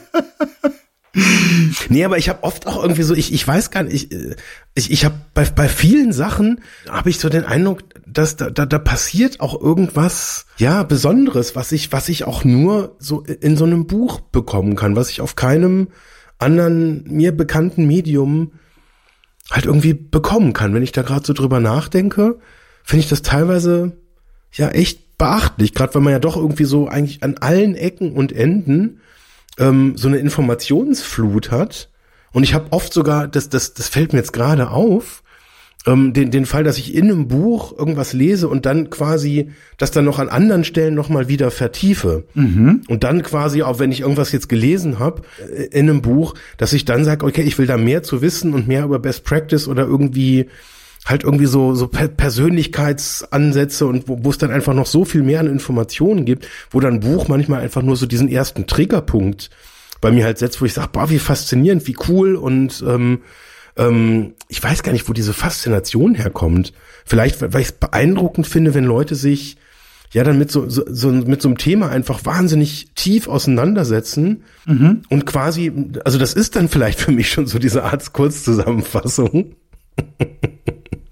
[1.90, 4.36] Nee, aber ich habe oft auch irgendwie so, ich, ich weiß gar nicht, ich,
[4.76, 8.66] ich, ich habe bei, bei vielen Sachen habe ich so den Eindruck, dass da, da,
[8.66, 13.66] da passiert auch irgendwas, ja, Besonderes, was ich, was ich auch nur so in so
[13.66, 15.88] einem Buch bekommen kann, was ich auf keinem
[16.38, 18.52] anderen mir bekannten Medium
[19.50, 20.74] halt irgendwie bekommen kann.
[20.74, 22.38] Wenn ich da gerade so drüber nachdenke,
[22.84, 23.98] finde ich das teilweise
[24.52, 28.32] ja echt beachtlich, gerade weil man ja doch irgendwie so eigentlich an allen Ecken und
[28.32, 29.00] Enden
[29.58, 31.90] ähm, so eine Informationsflut hat.
[32.32, 35.24] Und ich habe oft sogar, das, das, das fällt mir jetzt gerade auf,
[35.88, 39.92] ähm, den, den Fall, dass ich in einem Buch irgendwas lese und dann quasi das
[39.92, 42.26] dann noch an anderen Stellen nochmal wieder vertiefe.
[42.34, 42.82] Mhm.
[42.88, 46.74] Und dann quasi, auch wenn ich irgendwas jetzt gelesen habe äh, in einem Buch, dass
[46.74, 49.68] ich dann sage, okay, ich will da mehr zu wissen und mehr über Best Practice
[49.68, 50.48] oder irgendwie
[51.08, 55.40] halt irgendwie so, so Persönlichkeitsansätze und wo, wo es dann einfach noch so viel mehr
[55.40, 59.50] an Informationen gibt, wo dann Buch manchmal einfach nur so diesen ersten Triggerpunkt
[60.02, 63.22] bei mir halt setzt, wo ich sage, boah, wie faszinierend, wie cool und ähm,
[63.78, 66.74] ähm, ich weiß gar nicht, wo diese Faszination herkommt.
[67.06, 69.58] Vielleicht, weil ich es beeindruckend finde, wenn Leute sich
[70.14, 75.04] ja dann mit so, so, so mit so einem Thema einfach wahnsinnig tief auseinandersetzen mhm.
[75.10, 75.72] und quasi,
[76.06, 79.56] also das ist dann vielleicht für mich schon so diese Art Kurzzusammenfassung.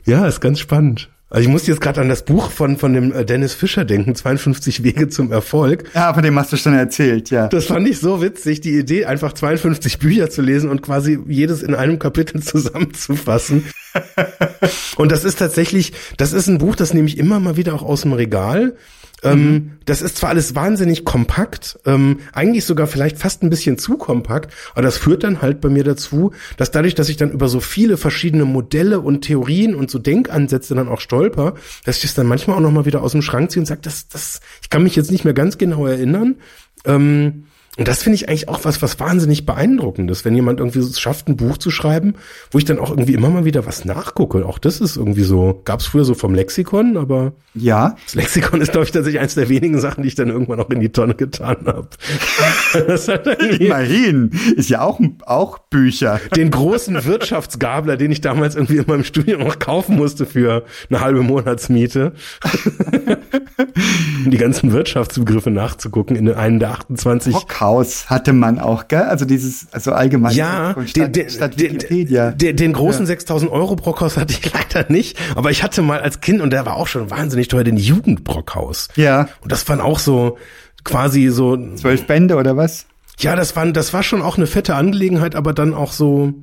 [0.06, 1.10] Ja, ist ganz spannend.
[1.32, 4.14] Also ich muss jetzt gerade an das Buch von, von dem äh, Dennis Fischer denken,
[4.14, 5.90] 52 Wege zum Erfolg.
[5.96, 7.48] Ja, von dem hast du schon erzählt, ja.
[7.48, 11.64] Das fand ich so witzig, die Idee, einfach 52 Bücher zu lesen und quasi jedes
[11.64, 13.66] in einem Kapitel zusammenzufassen.
[14.98, 17.84] und das ist tatsächlich, das ist ein Buch, das nehme ich immer mal wieder auch
[17.84, 18.76] aus dem Regal
[19.34, 19.72] mhm.
[19.86, 24.54] das ist zwar alles wahnsinnig kompakt, ähm, eigentlich sogar vielleicht fast ein bisschen zu kompakt,
[24.74, 27.60] aber das führt dann halt bei mir dazu, dass dadurch, dass ich dann über so
[27.60, 31.56] viele verschiedene Modelle und Theorien und so Denkansätze dann auch stolper,
[31.86, 33.82] dass ich es dann manchmal auch noch mal wieder aus dem Schrank ziehe und sage,
[33.82, 36.36] das, das, ich kann mich jetzt nicht mehr ganz genau erinnern.
[36.86, 37.46] Ähm,
[37.78, 41.28] und das finde ich eigentlich auch was, was wahnsinnig beeindruckendes, wenn jemand irgendwie es schafft,
[41.28, 42.14] ein Buch zu schreiben,
[42.52, 44.46] wo ich dann auch irgendwie immer mal wieder was nachgucke.
[44.46, 47.96] Auch das ist irgendwie so, gab es früher so vom Lexikon, aber ja.
[48.06, 50.70] Das Lexikon ist, glaube ich, tatsächlich eines der wenigen Sachen, die ich dann irgendwann auch
[50.70, 51.90] in die Tonne getan habe.
[53.60, 56.22] Immerhin, ist ja auch, auch Bücher.
[56.34, 61.02] Den großen Wirtschaftsgabler, den ich damals irgendwie in meinem Studium noch kaufen musste für eine
[61.02, 62.14] halbe Monatsmiete.
[64.26, 67.34] die ganzen Wirtschaftsbegriffe nachzugucken in einem der 28.
[67.34, 69.04] Rockhaus Haus hatte man auch, gell?
[69.04, 70.36] Also dieses, also allgemein.
[70.36, 72.32] Ja, statt, den, statt Wikipedia.
[72.32, 73.08] Den, den großen ja.
[73.08, 76.66] 6000 Euro Brockhaus hatte ich leider nicht, aber ich hatte mal als Kind, und der
[76.66, 78.88] war auch schon wahnsinnig teuer, den Jugendbrockhaus.
[78.96, 79.28] Ja.
[79.42, 80.38] Und das waren auch so,
[80.84, 81.58] quasi so.
[81.76, 82.86] Zwölf Bände oder was?
[83.20, 86.34] Ja, das waren, das war schon auch eine fette Angelegenheit, aber dann auch so,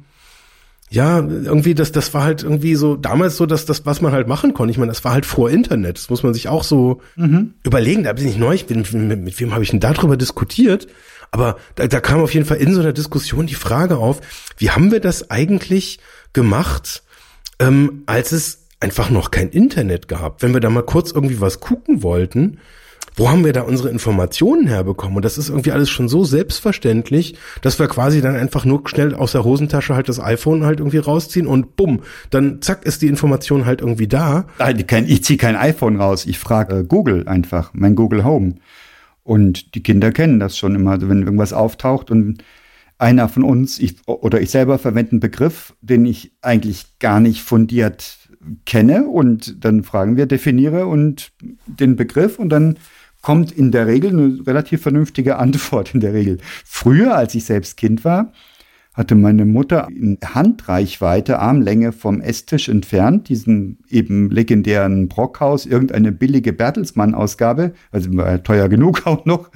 [0.92, 4.28] ja, irgendwie, das, das war halt irgendwie so, damals so, dass das, was man halt
[4.28, 4.72] machen konnte.
[4.72, 5.96] Ich meine, das war halt vor Internet.
[5.96, 7.54] Das muss man sich auch so mhm.
[7.64, 8.02] überlegen.
[8.02, 10.88] Da bin ich neu, mit, mit, mit wem habe ich denn darüber diskutiert?
[11.30, 14.20] Aber da, da kam auf jeden Fall in so einer Diskussion die Frage auf,
[14.58, 15.98] wie haben wir das eigentlich
[16.34, 17.02] gemacht,
[17.58, 20.42] ähm, als es einfach noch kein Internet gab?
[20.42, 22.58] Wenn wir da mal kurz irgendwie was gucken wollten,
[23.14, 25.16] wo haben wir da unsere Informationen herbekommen?
[25.16, 29.14] Und das ist irgendwie alles schon so selbstverständlich, dass wir quasi dann einfach nur schnell
[29.14, 32.00] aus der Hosentasche halt das iPhone halt irgendwie rausziehen und bumm,
[32.30, 34.46] dann zack ist die Information halt irgendwie da.
[35.06, 38.54] Ich ziehe kein iPhone raus, ich frage äh, Google einfach, mein Google Home.
[39.24, 42.42] Und die Kinder kennen das schon immer, wenn irgendwas auftaucht und
[42.98, 47.42] einer von uns ich, oder ich selber verwende einen Begriff, den ich eigentlich gar nicht
[47.42, 48.18] fundiert
[48.64, 51.32] kenne und dann fragen wir, definiere und
[51.66, 52.78] den Begriff und dann
[53.22, 56.38] kommt in der Regel eine relativ vernünftige Antwort in der Regel.
[56.64, 58.32] Früher, als ich selbst Kind war,
[58.94, 66.52] hatte meine Mutter in Handreichweite, Armlänge vom Esstisch entfernt, diesen eben legendären Brockhaus, irgendeine billige
[66.52, 69.50] Bertelsmann-Ausgabe, also war teuer genug auch noch,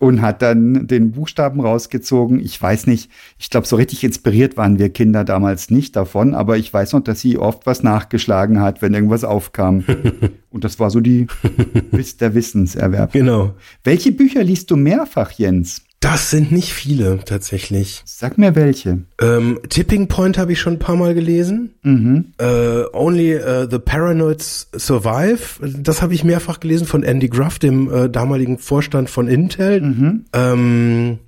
[0.00, 2.40] und hat dann den Buchstaben rausgezogen.
[2.40, 6.56] Ich weiß nicht, ich glaube, so richtig inspiriert waren wir Kinder damals nicht davon, aber
[6.56, 9.84] ich weiß noch, dass sie oft was nachgeschlagen hat, wenn irgendwas aufkam.
[10.50, 11.28] Und das war so die
[12.20, 13.12] der Wissenserwerb.
[13.12, 13.54] Genau.
[13.84, 15.82] Welche Bücher liest du mehrfach, Jens?
[16.02, 18.02] Das sind nicht viele tatsächlich.
[18.04, 19.04] Sag mir welche.
[19.20, 21.74] Ähm, Tipping Point habe ich schon ein paar Mal gelesen.
[21.82, 22.32] Mhm.
[22.38, 27.88] Äh, Only uh, the Paranoids Survive, das habe ich mehrfach gelesen von Andy Gruff, dem
[27.90, 29.80] äh, damaligen Vorstand von Intel.
[29.80, 30.24] Mhm.
[30.32, 31.18] Ähm,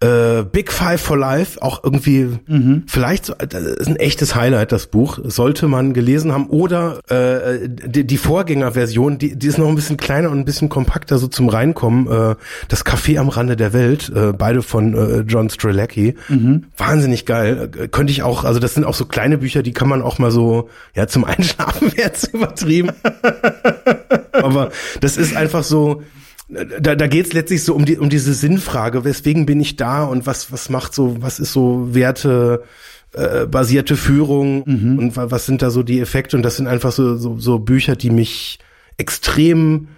[0.00, 2.82] äh, Big Five for Life, auch irgendwie mhm.
[2.86, 5.18] vielleicht so, das ist ein echtes Highlight, das Buch.
[5.24, 6.48] Sollte man gelesen haben.
[6.48, 10.68] Oder äh, die, die Vorgängerversion, die, die ist noch ein bisschen kleiner und ein bisschen
[10.68, 12.06] kompakter so zum Reinkommen.
[12.08, 12.36] Äh,
[12.68, 16.14] das Café am Rande der Welt, äh, beide von äh, John Strelacki.
[16.28, 16.64] Mhm.
[16.76, 17.70] Wahnsinnig geil.
[17.74, 20.18] Äh, könnte ich auch, also das sind auch so kleine Bücher, die kann man auch
[20.18, 22.90] mal so, ja, zum Einschlafen wäre zu übertrieben.
[24.32, 24.70] Aber
[25.00, 26.02] das ist einfach so,
[26.48, 30.04] da, da geht es letztlich so um die um diese Sinnfrage, weswegen bin ich da
[30.04, 32.64] und was was macht so, was ist so Werte
[33.12, 34.98] äh, basierte Führung mhm.
[34.98, 37.96] und was sind da so die Effekte und das sind einfach so, so so Bücher,
[37.96, 38.58] die mich
[38.96, 39.88] extrem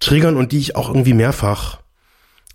[0.00, 1.80] triggern und die ich auch irgendwie mehrfach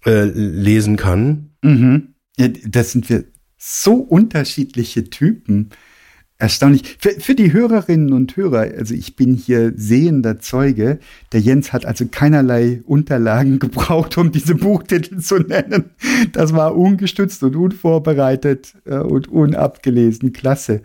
[0.06, 1.52] äh, lesen kann.
[1.62, 2.16] Mhm.
[2.38, 3.26] Ja, das sind wir
[3.58, 5.70] so unterschiedliche Typen.
[6.42, 6.98] Erstaunlich.
[6.98, 10.98] Für, für, die Hörerinnen und Hörer, also ich bin hier sehender Zeuge.
[11.34, 15.92] Der Jens hat also keinerlei Unterlagen gebraucht, um diese Buchtitel zu nennen.
[16.32, 20.34] Das war ungestützt und unvorbereitet äh, und unabgelesen.
[20.34, 20.82] Klasse.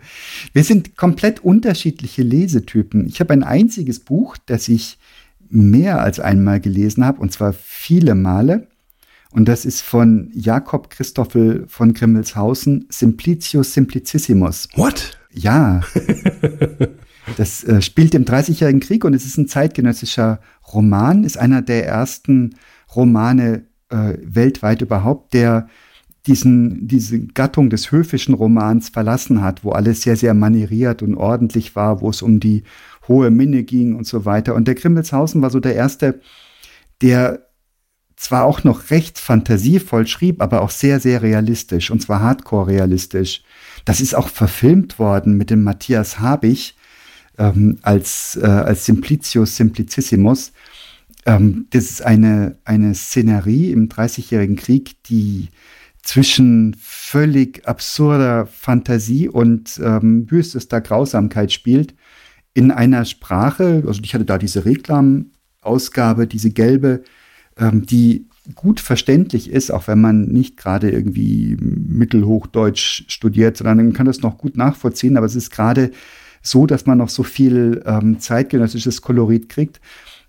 [0.53, 3.07] Wir sind komplett unterschiedliche Lesetypen.
[3.07, 4.99] Ich habe ein einziges Buch, das ich
[5.49, 8.67] mehr als einmal gelesen habe, und zwar viele Male.
[9.31, 14.67] Und das ist von Jakob Christoffel von Grimmelshausen, Simplicius Simplicissimus.
[14.75, 15.17] What?
[15.37, 15.81] Ja.
[17.37, 20.39] das äh, spielt im Dreißigjährigen Krieg und es ist ein zeitgenössischer
[20.73, 22.55] Roman, ist einer der ersten
[22.95, 25.67] Romane äh, weltweit überhaupt, der
[26.25, 31.75] diesen, diese Gattung des höfischen Romans verlassen hat, wo alles sehr, sehr manieriert und ordentlich
[31.75, 32.63] war, wo es um die
[33.07, 34.53] hohe Minne ging und so weiter.
[34.53, 36.19] Und der Grimmelshausen war so der erste,
[37.01, 37.47] der
[38.17, 43.43] zwar auch noch recht fantasievoll schrieb, aber auch sehr, sehr realistisch, und zwar hardcore realistisch.
[43.87, 46.75] Das ist auch verfilmt worden mit dem Matthias Habich
[47.37, 50.51] ähm, als, äh, als Simplicius Simplicissimus.
[51.25, 55.47] Ähm, das ist eine, eine Szenerie im Dreißigjährigen Krieg, die
[56.03, 61.95] zwischen völlig absurder Fantasie und ähm, wüstester Grausamkeit spielt,
[62.53, 67.03] in einer Sprache, also ich hatte da diese Reklamausgabe, diese gelbe,
[67.57, 73.93] ähm, die gut verständlich ist, auch wenn man nicht gerade irgendwie Mittelhochdeutsch studiert, sondern man
[73.93, 75.17] kann das noch gut nachvollziehen.
[75.17, 75.91] Aber es ist gerade
[76.41, 79.81] so, dass man noch so viel ähm, zeitgenössisches Kolorit kriegt,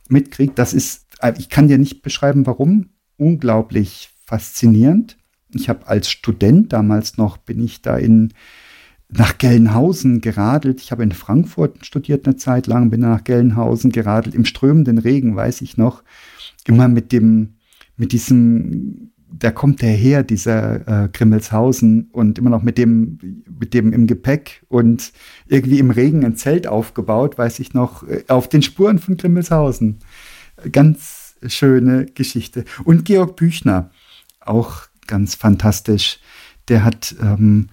[0.08, 0.58] mitkriegt.
[0.58, 2.90] Das ist, äh, ich kann dir nicht beschreiben, warum.
[3.16, 5.16] Unglaublich faszinierend.
[5.54, 8.32] Ich habe als Student damals noch, bin ich da in
[9.10, 10.80] nach Gelnhausen geradelt.
[10.82, 14.34] Ich habe in Frankfurt studiert eine Zeit lang, bin nach Gelnhausen geradelt.
[14.34, 16.02] Im strömenden Regen, weiß ich noch,
[16.66, 17.54] immer mit dem
[17.98, 23.74] mit diesem, da kommt der her, dieser äh, Grimmelshausen und immer noch mit dem, mit
[23.74, 25.12] dem im Gepäck und
[25.46, 29.98] irgendwie im Regen ein Zelt aufgebaut, weiß ich noch, äh, auf den Spuren von Grimmelshausen.
[30.72, 32.64] Ganz schöne Geschichte.
[32.84, 33.90] Und Georg Büchner,
[34.40, 36.20] auch ganz fantastisch.
[36.68, 37.68] Der hat ähm,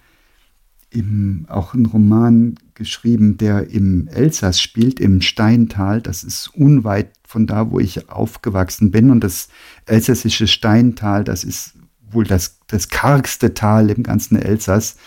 [0.89, 6.01] im, auch einen Roman geschrieben, der im Elsass spielt, im Steintal.
[6.01, 9.09] Das ist unweit von da, wo ich aufgewachsen bin.
[9.09, 9.49] Und das
[9.85, 11.73] elsässische Steintal, das ist
[12.11, 14.97] wohl das, das kargste Tal im ganzen Elsass.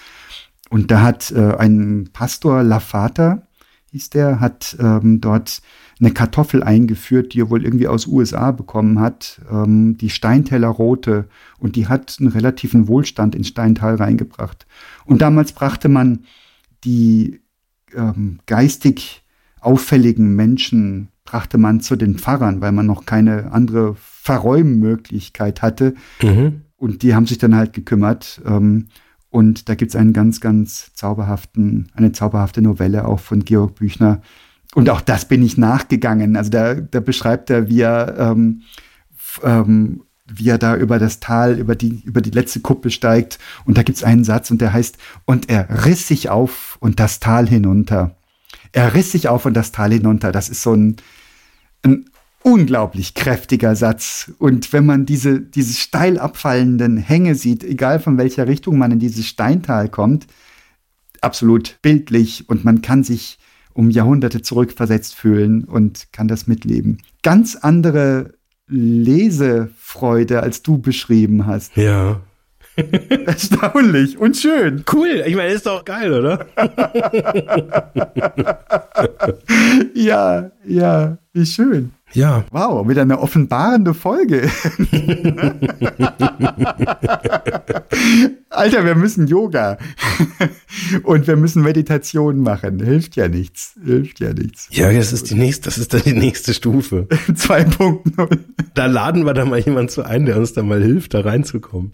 [0.71, 3.47] Und da hat äh, ein Pastor Lafata,
[3.93, 5.63] hieß der, hat ähm, dort
[6.01, 11.29] eine Kartoffel eingeführt, die er wohl irgendwie aus USA bekommen hat, ähm, die Steinteller rote.
[11.59, 14.67] Und die hat einen relativen Wohlstand ins Steintal reingebracht.
[15.05, 16.25] Und damals brachte man
[16.85, 17.41] die
[17.95, 19.23] ähm, geistig
[19.61, 25.95] auffälligen Menschen brachte man zu den Pfarrern, weil man noch keine andere Verräummöglichkeit hatte.
[26.23, 26.63] Mhm.
[26.77, 28.41] Und die haben sich dann halt gekümmert.
[28.47, 28.87] Ähm,
[29.31, 34.23] und da gibt es einen ganz, ganz zauberhaften, eine zauberhafte Novelle auch von Georg Büchner.
[34.75, 36.37] Und auch das bin ich nachgegangen.
[36.37, 38.63] Also da, da beschreibt er, wie er, ähm,
[39.43, 40.03] ähm,
[40.33, 43.39] wie er da über das Tal, über die, über die letzte Kuppe steigt.
[43.65, 47.01] Und da gibt es einen Satz und der heißt, und er riss sich auf und
[47.01, 48.17] das Tal hinunter.
[48.73, 50.33] Er riss sich auf und das Tal hinunter.
[50.33, 50.97] Das ist so ein,
[51.83, 52.07] ein
[52.43, 54.33] unglaublich kräftiger Satz.
[54.39, 58.99] Und wenn man diese, diese steil abfallenden Hänge sieht, egal von welcher Richtung man in
[58.99, 60.27] dieses Steintal kommt,
[61.21, 63.39] absolut bildlich und man kann sich
[63.73, 66.99] um Jahrhunderte zurückversetzt fühlen und kann das mitleben.
[67.23, 68.35] Ganz andere
[68.69, 71.77] Lesefreude, als du beschrieben hast.
[71.77, 72.21] Ja.
[73.27, 74.85] Erstaunlich und schön.
[74.93, 75.25] Cool.
[75.27, 76.47] Ich meine, ist doch geil, oder?
[79.95, 81.93] ja, ja, wie schön.
[82.15, 82.45] Ja.
[82.51, 84.49] Wow, wieder eine offenbarende Folge.
[88.51, 89.77] Alter, wir müssen Yoga.
[91.05, 92.81] Und wir müssen Meditation machen.
[92.83, 93.75] Hilft ja nichts.
[93.85, 94.69] Hilft ja nichts.
[94.71, 97.07] Ja, das ist die nächste, das ist dann die nächste Stufe.
[97.29, 98.39] 2.0.
[98.75, 101.93] Da laden wir dann mal jemanden zu ein, der uns da mal hilft, da reinzukommen.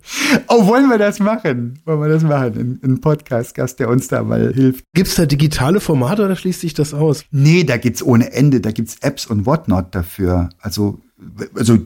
[0.49, 1.81] Oh, wollen wir das machen?
[1.85, 2.81] Wollen wir das machen?
[2.83, 4.85] Ein Podcast-Gast, der uns da mal hilft.
[4.95, 7.25] Gibt's da digitale Formate oder schließt sich das aus?
[7.31, 8.61] Nee, da gibt's ohne Ende.
[8.61, 10.51] Da gibt's Apps und whatnot dafür dafür.
[10.61, 11.01] Also,
[11.57, 11.79] also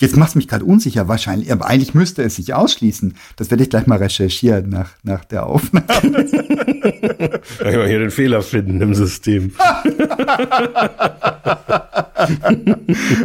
[0.00, 3.14] jetzt machst du mich gerade unsicher wahrscheinlich, aber eigentlich müsste es sich ausschließen.
[3.36, 5.86] Das werde ich gleich mal recherchieren nach, nach der Aufnahme.
[5.86, 9.52] Kann ich mal hier den Fehler finden im System.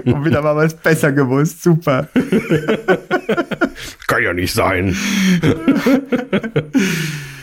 [0.06, 1.64] Und wieder mal was besser gewusst.
[1.64, 2.10] Super.
[4.08, 4.95] Kann ja nicht sein.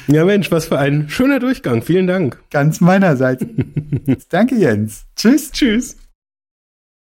[0.09, 1.83] ja, Mensch, was für ein schöner Durchgang.
[1.83, 2.39] Vielen Dank.
[2.51, 3.45] Ganz meinerseits.
[4.29, 5.07] Danke, Jens.
[5.17, 5.51] Tschüss.
[5.53, 5.97] Tschüss.